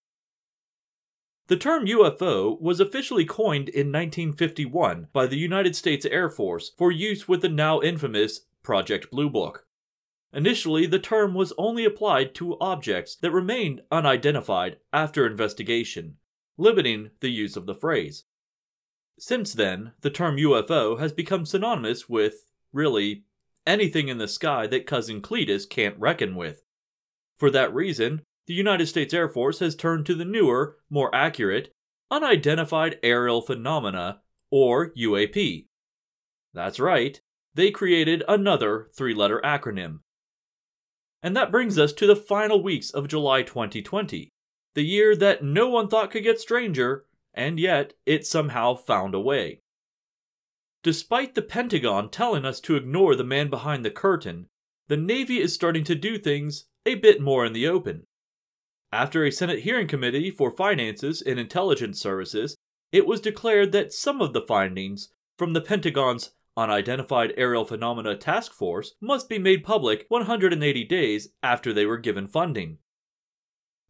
The 1.52 1.58
term 1.58 1.84
UFO 1.84 2.58
was 2.62 2.80
officially 2.80 3.26
coined 3.26 3.68
in 3.68 3.92
1951 3.92 5.08
by 5.12 5.26
the 5.26 5.36
United 5.36 5.76
States 5.76 6.06
Air 6.06 6.30
Force 6.30 6.72
for 6.78 6.90
use 6.90 7.28
with 7.28 7.42
the 7.42 7.50
now 7.50 7.82
infamous 7.82 8.46
Project 8.62 9.10
Blue 9.10 9.28
Book. 9.28 9.66
Initially, 10.32 10.86
the 10.86 10.98
term 10.98 11.34
was 11.34 11.52
only 11.58 11.84
applied 11.84 12.34
to 12.36 12.58
objects 12.58 13.16
that 13.16 13.32
remained 13.32 13.82
unidentified 13.90 14.78
after 14.94 15.26
investigation, 15.26 16.16
limiting 16.56 17.10
the 17.20 17.28
use 17.28 17.54
of 17.54 17.66
the 17.66 17.74
phrase. 17.74 18.24
Since 19.18 19.52
then, 19.52 19.92
the 20.00 20.08
term 20.08 20.38
UFO 20.38 20.98
has 21.00 21.12
become 21.12 21.44
synonymous 21.44 22.08
with, 22.08 22.46
really, 22.72 23.24
anything 23.66 24.08
in 24.08 24.16
the 24.16 24.26
sky 24.26 24.66
that 24.68 24.86
Cousin 24.86 25.20
Cletus 25.20 25.68
can't 25.68 25.98
reckon 25.98 26.34
with. 26.34 26.62
For 27.36 27.50
that 27.50 27.74
reason, 27.74 28.22
the 28.46 28.54
United 28.54 28.86
States 28.86 29.14
Air 29.14 29.28
Force 29.28 29.60
has 29.60 29.76
turned 29.76 30.06
to 30.06 30.14
the 30.14 30.24
newer, 30.24 30.78
more 30.90 31.14
accurate, 31.14 31.72
Unidentified 32.10 32.98
Aerial 33.02 33.40
Phenomena, 33.40 34.20
or 34.50 34.90
UAP. 34.90 35.66
That's 36.52 36.80
right, 36.80 37.20
they 37.54 37.70
created 37.70 38.22
another 38.28 38.88
three 38.94 39.14
letter 39.14 39.40
acronym. 39.44 40.00
And 41.22 41.36
that 41.36 41.52
brings 41.52 41.78
us 41.78 41.92
to 41.94 42.06
the 42.06 42.16
final 42.16 42.62
weeks 42.62 42.90
of 42.90 43.08
July 43.08 43.42
2020, 43.42 44.30
the 44.74 44.82
year 44.82 45.14
that 45.16 45.44
no 45.44 45.68
one 45.68 45.88
thought 45.88 46.10
could 46.10 46.24
get 46.24 46.40
stranger, 46.40 47.06
and 47.32 47.60
yet 47.60 47.94
it 48.04 48.26
somehow 48.26 48.74
found 48.74 49.14
a 49.14 49.20
way. 49.20 49.60
Despite 50.82 51.34
the 51.34 51.42
Pentagon 51.42 52.10
telling 52.10 52.44
us 52.44 52.58
to 52.60 52.74
ignore 52.74 53.14
the 53.14 53.24
man 53.24 53.48
behind 53.48 53.84
the 53.84 53.90
curtain, 53.90 54.48
the 54.88 54.96
Navy 54.96 55.40
is 55.40 55.54
starting 55.54 55.84
to 55.84 55.94
do 55.94 56.18
things 56.18 56.64
a 56.84 56.96
bit 56.96 57.20
more 57.20 57.46
in 57.46 57.52
the 57.52 57.68
open. 57.68 58.04
After 58.92 59.24
a 59.24 59.32
Senate 59.32 59.60
hearing 59.60 59.88
committee 59.88 60.30
for 60.30 60.50
finances 60.50 61.22
and 61.22 61.40
intelligence 61.40 61.98
services, 61.98 62.56
it 62.92 63.06
was 63.06 63.22
declared 63.22 63.72
that 63.72 63.92
some 63.92 64.20
of 64.20 64.34
the 64.34 64.42
findings 64.42 65.08
from 65.38 65.54
the 65.54 65.62
Pentagon's 65.62 66.32
Unidentified 66.58 67.32
Aerial 67.38 67.64
Phenomena 67.64 68.14
Task 68.14 68.52
Force 68.52 68.94
must 69.00 69.30
be 69.30 69.38
made 69.38 69.64
public 69.64 70.04
180 70.10 70.84
days 70.84 71.28
after 71.42 71.72
they 71.72 71.86
were 71.86 71.96
given 71.96 72.26
funding. 72.26 72.76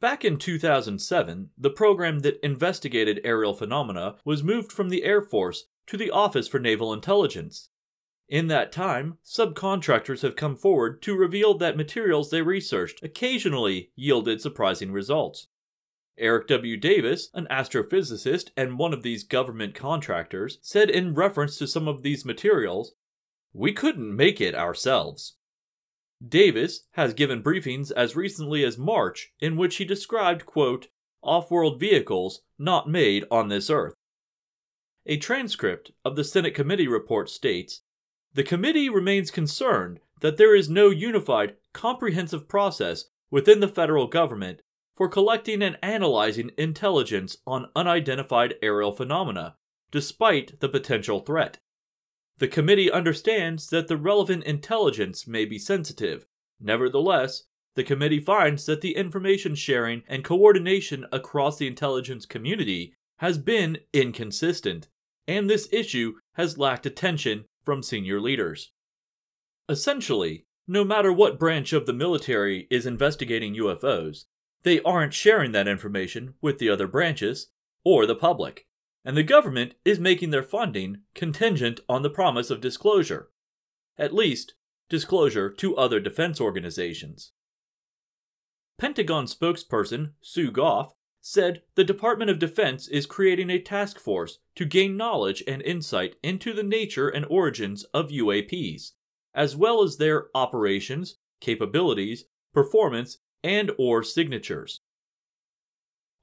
Back 0.01 0.25
in 0.25 0.39
2007, 0.39 1.51
the 1.59 1.71
program 1.71 2.21
that 2.21 2.39
investigated 2.45 3.21
aerial 3.25 3.55
phenomena 3.55 4.17
was 4.25 4.45
moved 4.45 4.71
from 4.71 4.89
the 4.89 5.03
Air 5.03 5.21
Force 5.21 5.65
to 5.89 5.97
the 5.97 6.13
Office 6.13 6.47
for 6.47 6.61
Naval 6.61 6.93
Intelligence. 6.93 7.71
In 8.33 8.47
that 8.47 8.73
time, 8.73 9.19
subcontractors 9.23 10.23
have 10.23 10.37
come 10.37 10.57
forward 10.57 11.03
to 11.03 11.15
reveal 11.15 11.53
that 11.59 11.77
materials 11.77 12.31
they 12.31 12.41
researched 12.41 13.03
occasionally 13.03 13.91
yielded 13.95 14.41
surprising 14.41 14.91
results. 14.91 15.49
Eric 16.17 16.49
W. 16.49 16.79
Davis, 16.79 17.29
an 17.35 17.47
astrophysicist 17.51 18.49
and 18.57 18.79
one 18.79 18.95
of 18.95 19.03
these 19.03 19.23
government 19.23 19.75
contractors, 19.75 20.59
said 20.63 20.89
in 20.89 21.13
reference 21.13 21.59
to 21.59 21.67
some 21.67 21.87
of 21.87 22.01
these 22.01 22.25
materials, 22.25 22.95
We 23.53 23.75
couldn't 23.75 24.17
make 24.17 24.41
it 24.41 24.55
ourselves. 24.55 25.37
Davis 26.27 26.87
has 26.93 27.13
given 27.13 27.43
briefings 27.43 27.93
as 27.93 28.17
recently 28.17 28.65
as 28.65 28.79
March 28.79 29.35
in 29.41 29.59
which 29.59 29.77
he 29.77 29.85
described, 29.85 30.47
quote, 30.47 30.87
off-world 31.23 31.79
vehicles 31.79 32.41
not 32.59 32.89
made 32.89 33.27
on 33.31 33.49
this 33.49 33.69
earth. 33.69 33.93
A 35.05 35.19
transcript 35.19 35.91
of 36.03 36.17
the 36.17 36.25
Senate 36.25 36.55
committee 36.55 36.89
report 36.89 37.29
states, 37.29 37.83
the 38.35 38.43
committee 38.43 38.89
remains 38.89 39.31
concerned 39.31 40.01
that 40.21 40.37
there 40.37 40.55
is 40.55 40.69
no 40.69 40.89
unified, 40.89 41.57
comprehensive 41.73 42.49
process 42.49 43.07
within 43.31 43.61
the 43.61 43.69
federal 43.69 44.07
government 44.07 44.63
for 44.97 45.09
collecting 45.09 45.63
and 45.63 45.79
analyzing 45.83 46.51
intelligence 46.57 47.37
on 47.47 47.71
unidentified 47.75 48.55
aerial 48.63 48.93
phenomena, 48.93 49.57
despite 49.91 50.61
the 50.61 50.69
potential 50.69 51.21
threat. 51.21 51.59
The 52.39 52.49
committee 52.49 52.91
understands 52.91 53.69
that 53.69 53.89
the 53.89 53.97
relevant 53.97 54.45
intelligence 54.45 55.27
may 55.27 55.45
be 55.45 55.59
sensitive. 55.59 56.27
Nevertheless, 56.61 57.45
the 57.75 57.85
committee 57.85 58.21
finds 58.21 58.67
that 58.67 58.81
the 58.81 58.97
information 58.97 59.55
sharing 59.55 60.03
and 60.07 60.25
coordination 60.25 61.07
across 61.11 61.59
the 61.59 61.67
intelligence 61.67 62.27
community 62.27 62.95
has 63.19 63.39
been 63.39 63.79
inconsistent, 63.93 64.89
and 65.27 65.49
this 65.49 65.69
issue 65.73 66.15
has 66.35 66.59
lacked 66.59 66.87
attention 66.87 67.45
from 67.65 67.83
senior 67.83 68.21
leaders. 68.21 68.73
Essentially, 69.69 70.47
no 70.67 70.85
matter 70.85 71.13
what 71.13 71.39
branch 71.39 71.73
of 71.73 71.87
the 71.87 71.93
military 71.93 72.67
is 72.71 72.87
investigating 72.87 73.55
UFOs, 73.55 74.25
they 74.63 74.81
aren't 74.83 75.15
sharing 75.15 75.53
that 75.53 75.69
information 75.69 76.35
with 76.41 76.59
the 76.59 76.69
other 76.69 76.87
branches 76.87 77.49
or 77.85 78.07
the 78.07 78.15
public 78.15 78.67
and 79.05 79.17
the 79.17 79.23
government 79.23 79.75
is 79.85 79.99
making 79.99 80.31
their 80.31 80.43
funding 80.43 80.99
contingent 81.15 81.81
on 81.89 82.03
the 82.03 82.11
promise 82.11 82.51
of 82.51 82.61
disclosure. 82.61 83.31
At 83.99 84.15
least, 84.15 84.55
disclosure 84.89 85.51
to 85.51 85.77
other 85.77 86.01
defense 86.01 86.41
organizations. 86.41 87.33
Pentagon 88.79 89.27
spokesperson 89.27 90.13
Sue 90.21 90.51
Gough 90.51 90.95
said 91.23 91.63
the 91.77 91.85
Department 91.85 92.31
of 92.31 92.41
Defense 92.41 92.89
is 92.89 93.07
creating 93.07 93.49
a 93.49 93.61
task 93.61 93.99
force 93.99 94.41
to 94.57 94.65
gain 94.65 94.97
knowledge 94.97 95.43
and 95.47 95.63
insight 95.63 96.17
into 96.23 96.53
the 96.53 96.65
nature 96.65 97.09
and 97.09 97.25
origins 97.31 97.85
of 97.95 98.11
UAPs, 98.11 98.91
as 99.33 99.57
well 99.57 99.83
as 99.83 99.97
their 99.97 100.27
operations, 100.35 101.17
capabilities, 101.41 102.25
performance, 102.53 103.19
and 103.43 103.71
or 103.79 104.03
signatures. 104.03 104.81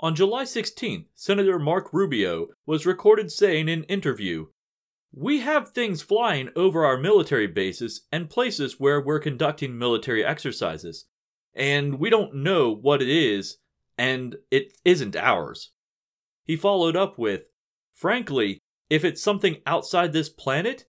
On 0.02 0.16
July 0.16 0.44
16th, 0.44 1.06
Senator 1.16 1.60
Marco 1.60 1.90
Rubio 1.94 2.48
was 2.66 2.86
recorded 2.86 3.32
saying 3.32 3.70
in 3.70 3.84
interview, 3.86 4.48
We 5.14 5.40
have 5.40 5.70
things 5.70 6.02
flying 6.02 6.50
over 6.58 6.86
our 6.86 6.98
military 6.98 7.48
bases 7.48 8.06
and 8.12 8.30
places 8.30 8.80
where 8.80 9.02
we're 9.02 9.20
conducting 9.20 9.78
military 9.78 10.24
exercises, 10.24 11.06
and 11.54 12.00
we 12.00 12.10
don't 12.10 12.36
know 12.36 12.74
what 12.74 13.02
it 13.02 13.10
is, 13.10 13.58
and 14.00 14.38
it 14.50 14.78
isn't 14.86 15.18
ours. 15.18 15.72
He 16.46 16.56
followed 16.56 16.96
up 16.96 17.20
with, 17.20 17.44
Frankly, 17.94 18.60
if 18.90 19.04
it's 19.04 19.22
something 19.22 19.58
outside 19.68 20.14
this 20.14 20.30
planet, 20.30 20.86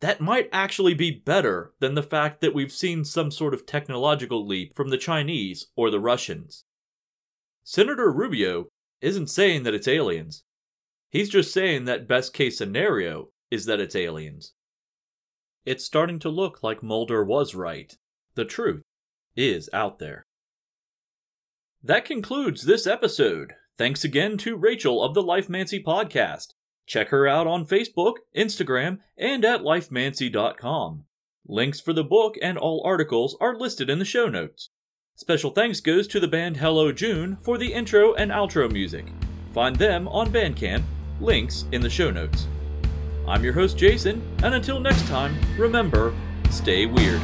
that 0.00 0.20
might 0.20 0.48
actually 0.52 0.94
be 0.94 1.10
better 1.10 1.72
than 1.80 1.94
the 1.94 2.04
fact 2.04 2.40
that 2.40 2.54
we've 2.54 2.72
seen 2.72 3.04
some 3.04 3.32
sort 3.32 3.52
of 3.52 3.66
technological 3.66 4.46
leap 4.46 4.76
from 4.76 4.90
the 4.90 4.96
Chinese 4.96 5.66
or 5.76 5.90
the 5.90 6.00
Russians. 6.00 6.64
Senator 7.64 8.10
Rubio 8.12 8.68
isn't 9.00 9.28
saying 9.28 9.64
that 9.64 9.74
it's 9.74 9.88
aliens. 9.88 10.44
He's 11.10 11.28
just 11.28 11.52
saying 11.52 11.84
that 11.84 12.08
best 12.08 12.32
case 12.32 12.56
scenario 12.56 13.30
is 13.50 13.66
that 13.66 13.80
it's 13.80 13.96
aliens. 13.96 14.52
It's 15.64 15.84
starting 15.84 16.20
to 16.20 16.28
look 16.28 16.62
like 16.62 16.82
Mulder 16.82 17.24
was 17.24 17.56
right. 17.56 17.92
The 18.34 18.44
truth 18.44 18.82
is 19.36 19.68
out 19.72 19.98
there. 19.98 20.24
That 21.84 22.04
concludes 22.04 22.62
this 22.62 22.86
episode. 22.86 23.54
Thanks 23.76 24.04
again 24.04 24.36
to 24.38 24.56
Rachel 24.56 25.02
of 25.02 25.14
the 25.14 25.22
Lifemancy 25.22 25.82
podcast. 25.82 26.52
Check 26.86 27.08
her 27.08 27.26
out 27.26 27.48
on 27.48 27.66
Facebook, 27.66 28.14
Instagram, 28.36 28.98
and 29.18 29.44
at 29.44 29.62
lifemancy.com. 29.62 31.04
Links 31.44 31.80
for 31.80 31.92
the 31.92 32.04
book 32.04 32.36
and 32.40 32.56
all 32.56 32.82
articles 32.84 33.36
are 33.40 33.58
listed 33.58 33.90
in 33.90 33.98
the 33.98 34.04
show 34.04 34.28
notes. 34.28 34.70
Special 35.16 35.50
thanks 35.50 35.80
goes 35.80 36.06
to 36.08 36.20
the 36.20 36.28
band 36.28 36.58
Hello 36.58 36.92
June 36.92 37.36
for 37.42 37.58
the 37.58 37.72
intro 37.72 38.14
and 38.14 38.30
outro 38.30 38.70
music. 38.70 39.06
Find 39.52 39.74
them 39.74 40.06
on 40.06 40.32
Bandcamp, 40.32 40.84
links 41.20 41.64
in 41.72 41.80
the 41.80 41.90
show 41.90 42.12
notes. 42.12 42.46
I'm 43.26 43.42
your 43.42 43.54
host, 43.54 43.76
Jason, 43.76 44.22
and 44.44 44.54
until 44.54 44.78
next 44.78 45.06
time, 45.08 45.36
remember 45.58 46.14
stay 46.50 46.86
weird. 46.86 47.20